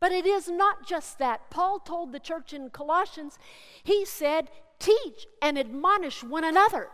But 0.00 0.12
it 0.12 0.26
is 0.26 0.48
not 0.48 0.86
just 0.86 1.18
that. 1.18 1.50
Paul 1.50 1.78
told 1.78 2.12
the 2.12 2.18
church 2.18 2.52
in 2.54 2.70
Colossians, 2.70 3.38
he 3.84 4.04
said, 4.06 4.48
teach 4.78 5.26
and 5.42 5.58
admonish 5.58 6.24
one 6.24 6.42
another. 6.42 6.88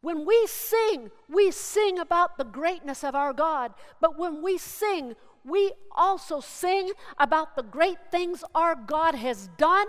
When 0.00 0.24
we 0.24 0.46
sing, 0.46 1.10
we 1.28 1.50
sing 1.50 1.98
about 1.98 2.38
the 2.38 2.44
greatness 2.44 3.02
of 3.02 3.16
our 3.16 3.32
God. 3.32 3.74
But 4.00 4.16
when 4.16 4.40
we 4.42 4.56
sing, 4.56 5.16
we 5.44 5.72
also 5.96 6.38
sing 6.38 6.92
about 7.18 7.56
the 7.56 7.64
great 7.64 7.98
things 8.12 8.44
our 8.54 8.76
God 8.76 9.16
has 9.16 9.48
done. 9.58 9.88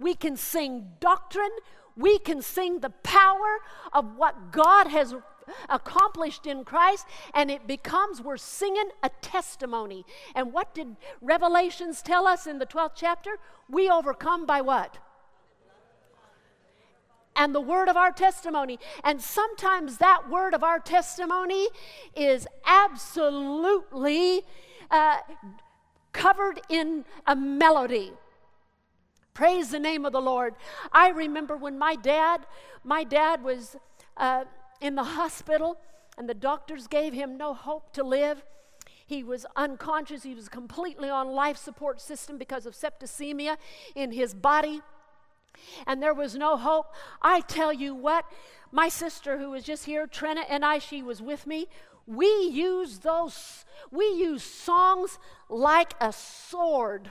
We 0.00 0.14
can 0.14 0.36
sing 0.36 0.88
doctrine. 0.98 1.52
We 1.96 2.18
can 2.18 2.42
sing 2.42 2.80
the 2.80 2.90
power 2.90 3.60
of 3.92 4.16
what 4.16 4.50
God 4.50 4.88
has 4.88 5.14
accomplished 5.68 6.46
in 6.46 6.64
Christ, 6.64 7.06
and 7.34 7.50
it 7.50 7.66
becomes, 7.66 8.20
we're 8.20 8.36
singing 8.36 8.88
a 9.02 9.10
testimony. 9.20 10.04
And 10.34 10.52
what 10.52 10.74
did 10.74 10.96
Revelations 11.20 12.02
tell 12.02 12.26
us 12.26 12.46
in 12.46 12.58
the 12.58 12.66
12th 12.66 12.92
chapter? 12.94 13.38
We 13.68 13.88
overcome 13.88 14.46
by 14.46 14.60
what? 14.60 14.98
and 17.36 17.54
the 17.54 17.60
word 17.60 17.88
of 17.88 17.96
our 17.96 18.12
testimony. 18.12 18.78
And 19.02 19.20
sometimes 19.20 19.98
that 19.98 20.30
word 20.30 20.54
of 20.54 20.62
our 20.62 20.78
testimony 20.78 21.68
is 22.14 22.46
absolutely 22.64 24.42
uh, 24.90 25.18
covered 26.12 26.60
in 26.68 27.04
a 27.26 27.34
melody. 27.36 28.12
Praise 29.32 29.70
the 29.70 29.80
name 29.80 30.04
of 30.04 30.12
the 30.12 30.20
Lord. 30.20 30.54
I 30.92 31.08
remember 31.08 31.56
when 31.56 31.76
my 31.76 31.96
dad, 31.96 32.46
my 32.84 33.02
dad 33.02 33.42
was 33.42 33.76
uh, 34.16 34.44
in 34.80 34.94
the 34.94 35.04
hospital 35.04 35.78
and 36.16 36.28
the 36.28 36.34
doctors 36.34 36.86
gave 36.86 37.12
him 37.12 37.36
no 37.36 37.54
hope 37.54 37.92
to 37.94 38.02
live. 38.02 38.44
He 39.06 39.22
was 39.22 39.44
unconscious. 39.56 40.22
He 40.22 40.34
was 40.34 40.48
completely 40.48 41.10
on 41.10 41.28
life 41.28 41.56
support 41.56 42.00
system 42.00 42.38
because 42.38 42.66
of 42.66 42.74
septicemia 42.74 43.56
in 43.94 44.12
his 44.12 44.34
body. 44.34 44.82
And 45.86 46.02
there 46.02 46.14
was 46.14 46.34
no 46.34 46.56
hope. 46.56 46.86
I 47.22 47.40
tell 47.40 47.72
you 47.72 47.94
what, 47.94 48.24
my 48.72 48.88
sister 48.88 49.38
who 49.38 49.50
was 49.50 49.64
just 49.64 49.84
here, 49.84 50.06
Trina, 50.06 50.42
and 50.48 50.64
I, 50.64 50.78
she 50.78 51.02
was 51.02 51.22
with 51.22 51.46
me. 51.46 51.68
We 52.06 52.26
use 52.26 52.98
those, 52.98 53.64
we 53.90 54.04
use 54.06 54.42
songs 54.42 55.18
like 55.48 55.94
a 56.00 56.12
sword. 56.12 57.10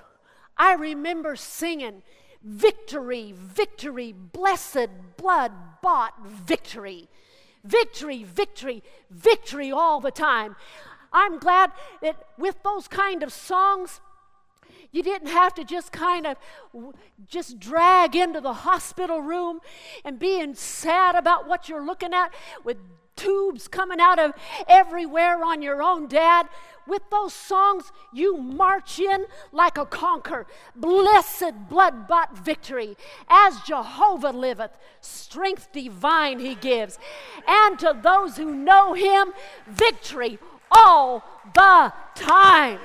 I 0.57 0.73
remember 0.73 1.35
singing, 1.35 2.03
Victory, 2.43 3.33
victory, 3.33 4.11
blessed 4.11 4.89
blood 5.15 5.53
bought 5.81 6.13
victory. 6.25 7.07
Victory, 7.63 8.23
victory, 8.23 8.83
victory 9.09 9.71
all 9.71 9.99
the 9.99 10.11
time. 10.11 10.55
I'm 11.11 11.37
glad 11.37 11.71
that 12.01 12.15
with 12.37 12.61
those 12.63 12.87
kind 12.87 13.23
of 13.23 13.31
songs, 13.31 14.01
you 14.91 15.01
didn't 15.01 15.29
have 15.29 15.53
to 15.55 15.63
just 15.63 15.91
kind 15.91 16.27
of 16.27 16.37
just 17.27 17.59
drag 17.59 18.15
into 18.15 18.41
the 18.41 18.53
hospital 18.53 19.21
room 19.21 19.59
and 20.03 20.19
being 20.19 20.53
sad 20.55 21.15
about 21.15 21.47
what 21.47 21.67
you're 21.69 21.85
looking 21.85 22.13
at 22.13 22.33
with 22.63 22.77
tubes 23.15 23.67
coming 23.67 23.99
out 23.99 24.19
of 24.19 24.33
everywhere 24.67 25.43
on 25.43 25.61
your 25.61 25.81
own, 25.81 26.07
Dad. 26.07 26.47
With 26.85 27.09
those 27.09 27.33
songs, 27.33 27.91
you 28.11 28.37
march 28.37 28.99
in 28.99 29.25
like 29.51 29.77
a 29.77 29.85
conqueror. 29.85 30.45
Blessed 30.75 31.69
blood 31.69 32.07
bought 32.07 32.37
victory. 32.37 32.97
As 33.29 33.59
Jehovah 33.61 34.31
liveth, 34.31 34.77
strength 34.99 35.71
divine 35.71 36.39
he 36.39 36.55
gives. 36.55 36.99
And 37.47 37.79
to 37.79 37.97
those 38.01 38.37
who 38.37 38.53
know 38.53 38.93
him, 38.93 39.33
victory 39.67 40.39
all 40.71 41.23
the 41.53 41.93
time. 42.15 42.79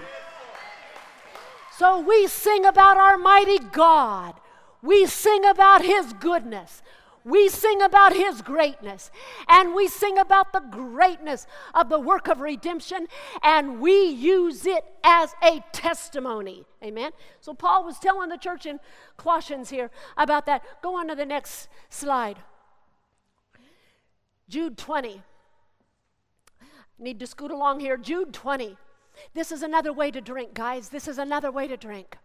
So 1.77 2.01
we 2.01 2.27
sing 2.27 2.65
about 2.65 2.97
our 2.97 3.17
mighty 3.17 3.59
God. 3.59 4.35
We 4.83 5.07
sing 5.07 5.45
about 5.45 5.85
his 5.85 6.13
goodness. 6.13 6.83
We 7.29 7.51
sing 7.51 7.83
about 7.83 8.14
his 8.14 8.41
greatness 8.41 9.11
and 9.49 9.75
we 9.75 9.87
sing 9.87 10.19
about 10.19 10.55
the 10.55 10.61
greatness 10.61 11.47
of 11.75 11.91
the 11.91 12.01
work 12.01 12.27
of 12.27 12.41
redemption 12.41 13.07
and 13.43 13.81
we 13.81 14.05
use 14.05 14.64
it 14.64 14.83
as 15.05 15.35
a 15.43 15.62
testimony. 15.73 16.64
Amen. 16.83 17.11
So 17.41 17.53
Paul 17.53 17.85
was 17.85 17.99
telling 17.99 18.31
the 18.31 18.38
church 18.38 18.64
in 18.64 18.81
Colossians 19.19 19.69
here 19.69 19.91
about 20.17 20.47
that. 20.47 20.62
Go 20.81 20.97
on 20.97 21.09
to 21.09 21.14
the 21.14 21.27
next 21.27 21.69
slide. 21.91 22.38
Jude 24.49 24.79
20. 24.79 25.21
Need 26.99 27.21
to 27.21 27.27
scoot 27.27 27.51
along 27.51 27.81
here. 27.81 27.99
Jude 27.99 28.33
20. 28.33 28.79
This 29.35 29.53
is 29.53 29.62
another 29.62 29.93
way 29.93 30.11
to 30.11 30.23
drink, 30.23 30.55
guys. 30.55 30.88
This 30.88 31.07
is 31.07 31.19
another 31.19 31.51
way 31.51 31.69
to 31.69 31.77
drink. 31.77 32.17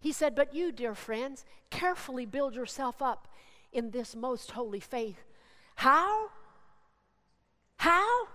He 0.00 0.10
said, 0.10 0.34
But 0.34 0.54
you, 0.54 0.72
dear 0.72 0.94
friends, 0.94 1.44
carefully 1.68 2.24
build 2.24 2.54
yourself 2.54 3.02
up 3.02 3.28
in 3.72 3.90
this 3.90 4.16
most 4.16 4.52
holy 4.52 4.80
faith. 4.80 5.24
How? 5.76 6.28
How? 7.76 8.28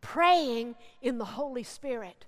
Praying 0.00 0.76
in 1.02 1.18
the 1.18 1.24
Holy 1.24 1.62
Spirit. 1.62 2.26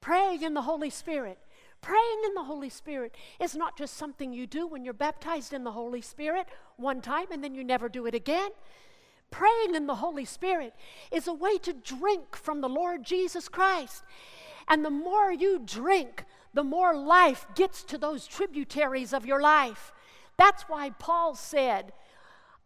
Praying 0.00 0.42
in 0.42 0.54
the 0.54 0.62
Holy 0.62 0.90
Spirit. 0.90 1.38
Praying 1.80 2.22
in 2.24 2.34
the 2.34 2.44
Holy 2.44 2.70
Spirit 2.70 3.14
is 3.38 3.54
not 3.54 3.76
just 3.76 3.96
something 3.96 4.32
you 4.32 4.46
do 4.46 4.66
when 4.66 4.84
you're 4.84 4.94
baptized 4.94 5.52
in 5.52 5.64
the 5.64 5.72
Holy 5.72 6.00
Spirit 6.00 6.46
one 6.76 7.00
time 7.02 7.26
and 7.30 7.44
then 7.44 7.54
you 7.54 7.62
never 7.62 7.88
do 7.88 8.06
it 8.06 8.14
again. 8.14 8.50
Praying 9.30 9.74
in 9.74 9.86
the 9.86 9.96
Holy 9.96 10.24
Spirit 10.24 10.74
is 11.10 11.26
a 11.26 11.34
way 11.34 11.58
to 11.58 11.72
drink 11.72 12.36
from 12.36 12.60
the 12.60 12.68
Lord 12.68 13.02
Jesus 13.02 13.48
Christ. 13.48 14.02
And 14.68 14.84
the 14.84 14.90
more 14.90 15.32
you 15.32 15.60
drink, 15.64 16.24
the 16.54 16.64
more 16.64 16.96
life 16.96 17.46
gets 17.54 17.82
to 17.84 17.98
those 17.98 18.26
tributaries 18.26 19.12
of 19.12 19.26
your 19.26 19.40
life. 19.40 19.92
That's 20.36 20.64
why 20.64 20.90
Paul 20.90 21.34
said, 21.34 21.92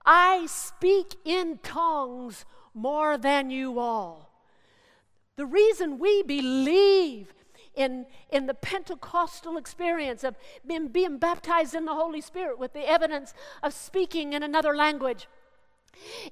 I 0.05 0.47
speak 0.47 1.17
in 1.25 1.59
tongues 1.63 2.45
more 2.75 3.19
than 3.19 3.51
you 3.51 3.79
all. 3.79 4.31
The 5.37 5.47
reason 5.47 5.99
we 5.99 6.23
believe 6.23 7.35
in, 7.75 8.07
in 8.33 8.47
the 8.47 8.55
Pentecostal 8.55 9.57
experience 9.57 10.25
of 10.25 10.37
being, 10.67 10.89
being 10.89 11.19
baptized 11.19 11.75
in 11.75 11.85
the 11.85 11.95
Holy 11.95 12.21
Spirit 12.21 12.59
with 12.59 12.73
the 12.73 12.89
evidence 12.89 13.35
of 13.63 13.73
speaking 13.73 14.33
in 14.33 14.43
another 14.43 14.75
language 14.75 15.29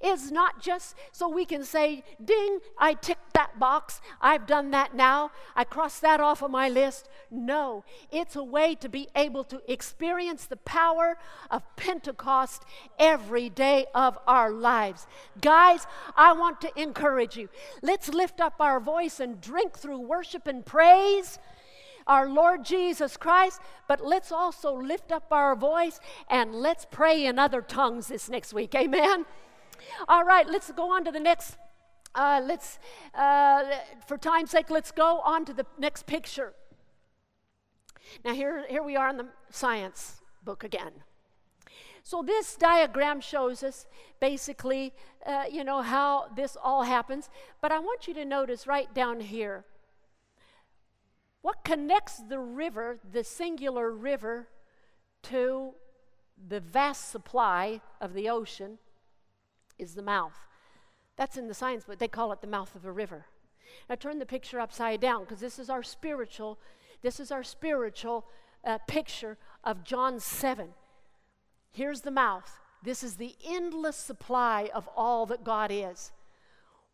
is 0.02 0.30
not 0.30 0.60
just 0.60 0.96
so 1.12 1.28
we 1.28 1.44
can 1.44 1.64
say, 1.64 2.04
ding, 2.22 2.60
I 2.78 2.94
ticked 2.94 3.34
that 3.34 3.58
box, 3.58 4.00
I've 4.20 4.46
done 4.46 4.70
that 4.72 4.94
now, 4.94 5.30
I 5.54 5.64
crossed 5.64 6.02
that 6.02 6.20
off 6.20 6.42
of 6.42 6.50
my 6.50 6.68
list. 6.68 7.08
No, 7.30 7.84
it's 8.10 8.36
a 8.36 8.44
way 8.44 8.74
to 8.76 8.88
be 8.88 9.08
able 9.14 9.44
to 9.44 9.60
experience 9.70 10.46
the 10.46 10.56
power 10.56 11.18
of 11.50 11.62
Pentecost 11.76 12.64
every 12.98 13.48
day 13.48 13.86
of 13.94 14.18
our 14.26 14.50
lives. 14.50 15.06
Guys, 15.40 15.86
I 16.16 16.32
want 16.32 16.60
to 16.62 16.80
encourage 16.80 17.36
you. 17.36 17.48
Let's 17.82 18.08
lift 18.08 18.40
up 18.40 18.60
our 18.60 18.80
voice 18.80 19.20
and 19.20 19.40
drink 19.40 19.78
through 19.78 20.00
worship 20.00 20.46
and 20.46 20.64
praise 20.64 21.38
our 22.06 22.28
Lord 22.28 22.64
Jesus 22.64 23.16
Christ, 23.16 23.60
but 23.88 24.04
let's 24.04 24.30
also 24.30 24.72
lift 24.74 25.10
up 25.10 25.26
our 25.32 25.56
voice 25.56 25.98
and 26.30 26.54
let's 26.54 26.86
pray 26.88 27.26
in 27.26 27.38
other 27.38 27.60
tongues 27.60 28.06
this 28.06 28.28
next 28.28 28.52
week. 28.54 28.74
Amen. 28.74 29.26
All 30.08 30.24
right, 30.24 30.48
let's 30.48 30.70
go 30.72 30.90
on 30.90 31.04
to 31.04 31.10
the 31.10 31.20
next. 31.20 31.56
Uh, 32.14 32.40
let's, 32.44 32.78
uh, 33.14 33.64
for 34.06 34.16
time's 34.16 34.50
sake, 34.50 34.70
let's 34.70 34.90
go 34.90 35.20
on 35.20 35.44
to 35.44 35.52
the 35.52 35.66
next 35.78 36.06
picture. 36.06 36.54
Now, 38.24 38.34
here, 38.34 38.64
here 38.68 38.82
we 38.82 38.96
are 38.96 39.08
in 39.08 39.16
the 39.16 39.28
science 39.50 40.22
book 40.42 40.64
again. 40.64 40.92
So, 42.02 42.22
this 42.22 42.56
diagram 42.56 43.20
shows 43.20 43.62
us 43.62 43.86
basically, 44.20 44.92
uh, 45.26 45.44
you 45.50 45.64
know, 45.64 45.82
how 45.82 46.28
this 46.36 46.56
all 46.62 46.84
happens. 46.84 47.28
But 47.60 47.72
I 47.72 47.80
want 47.80 48.06
you 48.06 48.14
to 48.14 48.24
notice 48.24 48.66
right 48.66 48.92
down 48.94 49.20
here 49.20 49.64
what 51.42 51.64
connects 51.64 52.22
the 52.28 52.38
river, 52.38 52.98
the 53.12 53.24
singular 53.24 53.90
river, 53.90 54.48
to 55.24 55.74
the 56.48 56.60
vast 56.60 57.10
supply 57.10 57.80
of 58.00 58.14
the 58.14 58.28
ocean 58.28 58.78
is 59.78 59.94
the 59.94 60.02
mouth. 60.02 60.36
That's 61.16 61.36
in 61.36 61.48
the 61.48 61.54
science 61.54 61.84
book. 61.84 61.98
They 61.98 62.08
call 62.08 62.32
it 62.32 62.40
the 62.40 62.46
mouth 62.46 62.74
of 62.74 62.84
a 62.84 62.92
river. 62.92 63.26
Now 63.88 63.94
turn 63.94 64.18
the 64.18 64.26
picture 64.26 64.60
upside 64.60 65.00
down 65.00 65.24
because 65.24 65.40
this 65.40 65.58
is 65.58 65.70
our 65.70 65.82
spiritual, 65.82 66.58
this 67.02 67.20
is 67.20 67.30
our 67.30 67.42
spiritual 67.42 68.26
uh, 68.64 68.78
picture 68.86 69.38
of 69.64 69.84
John 69.84 70.20
7. 70.20 70.68
Here's 71.72 72.02
the 72.02 72.10
mouth. 72.10 72.58
This 72.82 73.02
is 73.02 73.16
the 73.16 73.34
endless 73.46 73.96
supply 73.96 74.70
of 74.74 74.88
all 74.96 75.26
that 75.26 75.44
God 75.44 75.70
is. 75.72 76.12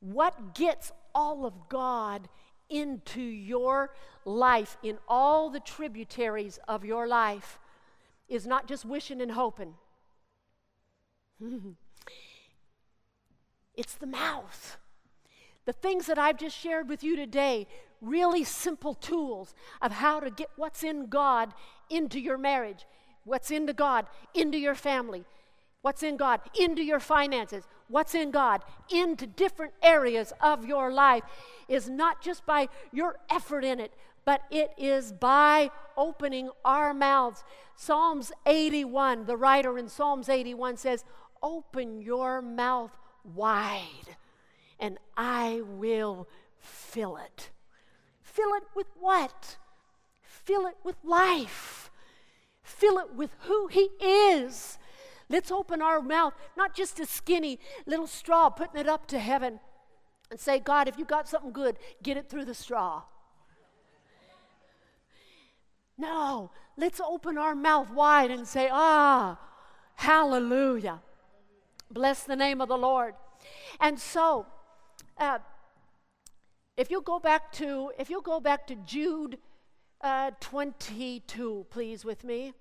What 0.00 0.54
gets 0.54 0.92
all 1.14 1.44
of 1.44 1.68
God 1.68 2.28
into 2.68 3.20
your 3.20 3.94
life, 4.24 4.76
in 4.82 4.98
all 5.06 5.50
the 5.50 5.60
tributaries 5.60 6.58
of 6.66 6.84
your 6.84 7.06
life, 7.06 7.58
is 8.28 8.46
not 8.46 8.66
just 8.66 8.84
wishing 8.84 9.20
and 9.20 9.32
hoping. 9.32 9.74
It's 13.74 13.94
the 13.94 14.06
mouth. 14.06 14.76
The 15.64 15.72
things 15.72 16.06
that 16.06 16.18
I've 16.18 16.38
just 16.38 16.56
shared 16.56 16.88
with 16.88 17.04
you 17.04 17.16
today, 17.16 17.66
really 18.00 18.44
simple 18.44 18.94
tools 18.94 19.54
of 19.80 19.92
how 19.92 20.20
to 20.20 20.30
get 20.30 20.50
what's 20.56 20.82
in 20.82 21.06
God 21.06 21.54
into 21.88 22.18
your 22.18 22.36
marriage, 22.36 22.84
what's 23.24 23.50
into 23.50 23.72
God 23.72 24.06
into 24.34 24.58
your 24.58 24.74
family, 24.74 25.24
what's 25.82 26.02
in 26.02 26.16
God 26.16 26.40
into 26.58 26.82
your 26.82 27.00
finances, 27.00 27.64
what's 27.88 28.14
in 28.14 28.30
God 28.30 28.62
into 28.92 29.26
different 29.26 29.72
areas 29.82 30.32
of 30.40 30.66
your 30.66 30.92
life 30.92 31.22
is 31.68 31.88
not 31.88 32.22
just 32.22 32.44
by 32.44 32.68
your 32.92 33.16
effort 33.30 33.64
in 33.64 33.78
it, 33.78 33.92
but 34.24 34.42
it 34.50 34.72
is 34.76 35.12
by 35.12 35.70
opening 35.96 36.50
our 36.64 36.94
mouths. 36.94 37.44
Psalms 37.76 38.32
81, 38.46 39.26
the 39.26 39.36
writer 39.36 39.78
in 39.78 39.88
Psalms 39.88 40.28
81 40.28 40.76
says, 40.76 41.04
Open 41.42 42.00
your 42.00 42.40
mouth 42.40 42.92
wide, 43.24 44.16
and 44.78 44.98
I 45.16 45.62
will 45.64 46.28
fill 46.58 47.16
it. 47.16 47.50
Fill 48.20 48.54
it 48.54 48.64
with 48.74 48.86
what? 48.98 49.56
Fill 50.22 50.66
it 50.66 50.76
with 50.82 50.96
life. 51.04 51.90
Fill 52.62 52.98
it 52.98 53.14
with 53.14 53.30
who 53.40 53.66
He 53.68 53.90
is. 54.00 54.78
Let's 55.28 55.50
open 55.50 55.80
our 55.80 56.02
mouth, 56.02 56.34
not 56.56 56.74
just 56.74 57.00
a 57.00 57.06
skinny 57.06 57.58
little 57.86 58.06
straw, 58.06 58.50
putting 58.50 58.80
it 58.80 58.88
up 58.88 59.06
to 59.08 59.18
heaven, 59.18 59.60
and 60.30 60.38
say, 60.38 60.58
God, 60.58 60.88
if 60.88 60.98
you 60.98 61.04
got 61.04 61.28
something 61.28 61.52
good, 61.52 61.76
get 62.02 62.16
it 62.16 62.28
through 62.28 62.44
the 62.44 62.54
straw. 62.54 63.02
No, 65.98 66.50
let's 66.76 67.00
open 67.00 67.38
our 67.38 67.54
mouth 67.54 67.90
wide 67.90 68.30
and 68.30 68.46
say, 68.46 68.68
Ah, 68.72 69.38
hallelujah. 69.94 71.00
Bless 71.92 72.24
the 72.24 72.36
name 72.36 72.60
of 72.60 72.68
the 72.68 72.78
Lord. 72.78 73.14
And 73.80 73.98
so, 73.98 74.46
uh, 75.18 75.38
if 76.76 76.90
you 76.90 77.02
go 77.02 77.18
back 77.18 77.52
to 77.52 77.92
if 77.98 78.08
you 78.08 78.22
go 78.22 78.40
back 78.40 78.66
to 78.68 78.76
Jude 78.76 79.38
uh, 80.00 80.30
22, 80.40 81.66
please, 81.70 82.04
with 82.04 82.24
me. 82.24 82.54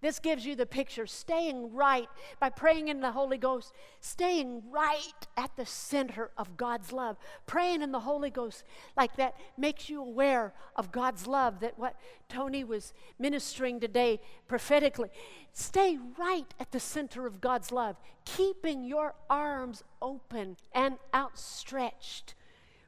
This 0.00 0.18
gives 0.18 0.46
you 0.46 0.56
the 0.56 0.64
picture, 0.64 1.06
staying 1.06 1.74
right 1.74 2.08
by 2.38 2.48
praying 2.48 2.88
in 2.88 3.00
the 3.00 3.12
Holy 3.12 3.36
Ghost, 3.36 3.74
staying 4.00 4.62
right 4.70 5.26
at 5.36 5.54
the 5.56 5.66
center 5.66 6.30
of 6.38 6.56
God's 6.56 6.90
love. 6.90 7.18
Praying 7.46 7.82
in 7.82 7.92
the 7.92 8.00
Holy 8.00 8.30
Ghost 8.30 8.64
like 8.96 9.16
that 9.16 9.34
makes 9.58 9.90
you 9.90 10.00
aware 10.00 10.54
of 10.74 10.90
God's 10.90 11.26
love, 11.26 11.60
that 11.60 11.78
what 11.78 11.96
Tony 12.30 12.64
was 12.64 12.94
ministering 13.18 13.78
today 13.78 14.20
prophetically. 14.48 15.10
Stay 15.52 15.98
right 16.18 16.52
at 16.58 16.72
the 16.72 16.80
center 16.80 17.26
of 17.26 17.42
God's 17.42 17.70
love, 17.70 17.96
keeping 18.24 18.84
your 18.84 19.14
arms 19.28 19.84
open 20.00 20.56
and 20.72 20.96
outstretched, 21.14 22.34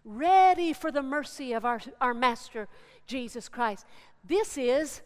ready 0.03 0.73
for 0.73 0.91
the 0.91 1.03
mercy 1.03 1.53
of 1.53 1.67
our, 1.67 1.81
our 2.01 2.15
Master, 2.15 2.69
Jesus 3.07 3.51
Christ. 3.51 3.85
This 4.25 4.57
is 4.57 5.03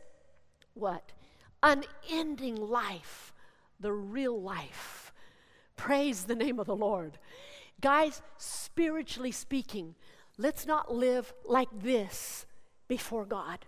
what? 0.75 1.13
Unending 1.63 2.57
life, 2.57 3.33
the 3.81 3.93
real 3.93 4.41
life. 4.41 5.13
Praise 5.77 6.25
the 6.25 6.35
name 6.35 6.59
of 6.59 6.67
the 6.67 6.77
Lord. 6.77 7.19
Guys, 7.81 8.23
spiritually 8.39 9.33
speaking, 9.33 9.95
let's 10.39 10.67
not 10.67 10.95
live 10.95 11.33
like 11.45 11.69
this 11.73 12.47
before 12.89 13.25
God. 13.25 13.67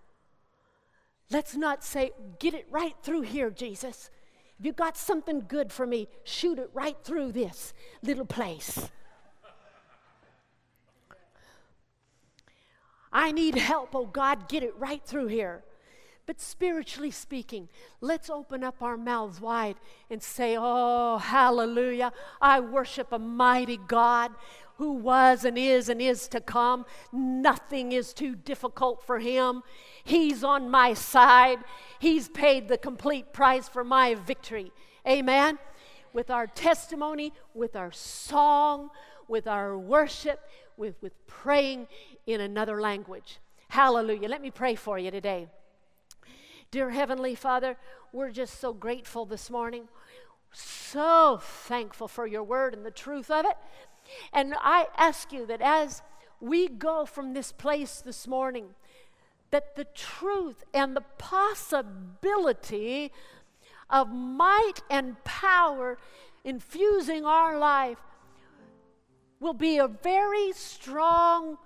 Let's 1.30 1.54
not 1.54 1.84
say, 1.84 2.12
get 2.38 2.54
it 2.54 2.66
right 2.70 2.94
through 3.02 3.22
here, 3.22 3.50
Jesus. 3.50 4.10
If 4.58 4.64
you 4.64 4.72
got 4.72 4.96
something 4.96 5.44
good 5.46 5.72
for 5.72 5.86
me, 5.86 6.08
shoot 6.24 6.58
it 6.58 6.70
right 6.72 6.96
through 7.04 7.32
this 7.32 7.74
little 8.02 8.24
place. 8.24 8.88
I 13.12 13.32
need 13.32 13.56
help, 13.56 13.94
oh 13.94 14.06
God, 14.06 14.48
get 14.48 14.62
it 14.62 14.74
right 14.76 15.02
through 15.04 15.28
here. 15.28 15.64
But 16.28 16.42
spiritually 16.42 17.10
speaking, 17.10 17.70
let's 18.02 18.28
open 18.28 18.62
up 18.62 18.82
our 18.82 18.98
mouths 18.98 19.40
wide 19.40 19.76
and 20.10 20.22
say, 20.22 20.58
Oh, 20.60 21.16
hallelujah. 21.16 22.12
I 22.38 22.60
worship 22.60 23.12
a 23.12 23.18
mighty 23.18 23.78
God 23.78 24.32
who 24.76 24.92
was 24.92 25.46
and 25.46 25.56
is 25.56 25.88
and 25.88 26.02
is 26.02 26.28
to 26.28 26.42
come. 26.42 26.84
Nothing 27.12 27.92
is 27.92 28.12
too 28.12 28.34
difficult 28.34 29.06
for 29.06 29.18
him. 29.18 29.62
He's 30.04 30.44
on 30.44 30.68
my 30.68 30.92
side. 30.92 31.60
He's 31.98 32.28
paid 32.28 32.68
the 32.68 32.76
complete 32.76 33.32
price 33.32 33.66
for 33.66 33.82
my 33.82 34.14
victory. 34.14 34.70
Amen. 35.08 35.58
With 36.12 36.28
our 36.28 36.46
testimony, 36.46 37.32
with 37.54 37.74
our 37.74 37.90
song, 37.90 38.90
with 39.28 39.46
our 39.46 39.78
worship, 39.78 40.46
with, 40.76 40.94
with 41.00 41.26
praying 41.26 41.86
in 42.26 42.42
another 42.42 42.82
language. 42.82 43.38
Hallelujah. 43.70 44.28
Let 44.28 44.42
me 44.42 44.50
pray 44.50 44.74
for 44.74 44.98
you 44.98 45.10
today. 45.10 45.48
Dear 46.70 46.90
Heavenly 46.90 47.34
Father, 47.34 47.78
we're 48.12 48.30
just 48.30 48.60
so 48.60 48.74
grateful 48.74 49.24
this 49.24 49.48
morning. 49.48 49.88
So 50.52 51.38
thankful 51.40 52.08
for 52.08 52.26
your 52.26 52.42
word 52.42 52.74
and 52.74 52.84
the 52.84 52.90
truth 52.90 53.30
of 53.30 53.46
it. 53.46 53.56
And 54.34 54.54
I 54.60 54.88
ask 54.98 55.32
you 55.32 55.46
that 55.46 55.62
as 55.62 56.02
we 56.40 56.68
go 56.68 57.06
from 57.06 57.32
this 57.32 57.52
place 57.52 58.02
this 58.02 58.26
morning, 58.26 58.74
that 59.50 59.76
the 59.76 59.86
truth 59.94 60.62
and 60.74 60.94
the 60.94 61.04
possibility 61.16 63.12
of 63.88 64.10
might 64.10 64.80
and 64.90 65.24
power 65.24 65.96
infusing 66.44 67.24
our 67.24 67.58
life 67.58 67.98
will 69.40 69.54
be 69.54 69.78
a 69.78 69.88
very 69.88 70.52
strong 70.52 71.56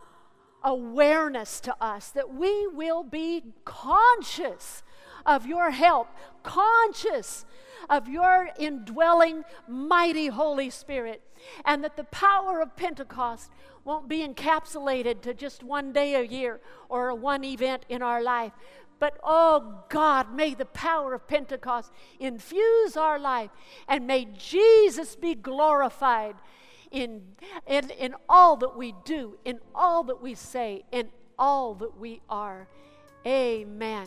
awareness 0.63 1.59
to 1.59 1.75
us, 1.83 2.11
that 2.11 2.33
we 2.33 2.69
will 2.69 3.03
be 3.03 3.43
conscious 3.65 4.85
of 5.27 5.47
your 5.47 5.71
help, 5.71 6.09
conscious 6.43 7.45
of 7.91 8.09
your 8.09 8.51
indwelling, 8.59 9.45
mighty 9.69 10.29
Holy 10.29 10.71
Spirit, 10.71 11.23
and 11.65 11.83
that 11.83 11.97
the 11.97 12.05
power 12.05 12.61
of 12.61 12.77
Pentecost 12.77 13.51
won't 13.85 14.09
be 14.09 14.27
encapsulated 14.27 15.21
to 15.23 15.35
just 15.35 15.63
one 15.65 15.93
day 15.93 16.15
a 16.15 16.23
year 16.23 16.61
or 16.89 17.13
one 17.15 17.43
event 17.43 17.85
in 17.89 18.01
our 18.01 18.23
life, 18.23 18.53
But 19.03 19.19
oh 19.25 19.83
God, 19.89 20.33
may 20.33 20.55
the 20.55 20.65
power 20.65 21.13
of 21.13 21.27
Pentecost 21.27 21.91
infuse 22.21 22.97
our 22.97 23.19
life 23.19 23.51
and 23.89 24.07
may 24.07 24.27
Jesus 24.27 25.17
be 25.17 25.35
glorified 25.35 26.37
in, 26.93 27.23
in, 27.67 27.91
in 27.91 28.15
all 28.29 28.55
that 28.59 28.77
we 28.77 28.95
do, 29.05 29.39
in 29.45 29.59
all 29.75 30.05
that 30.05 30.23
we 30.23 30.37
say, 30.37 30.85
in 30.93 31.09
all 31.37 31.75
that 31.75 31.99
we 31.99 32.21
are. 32.31 32.69
Amen. 33.27 34.07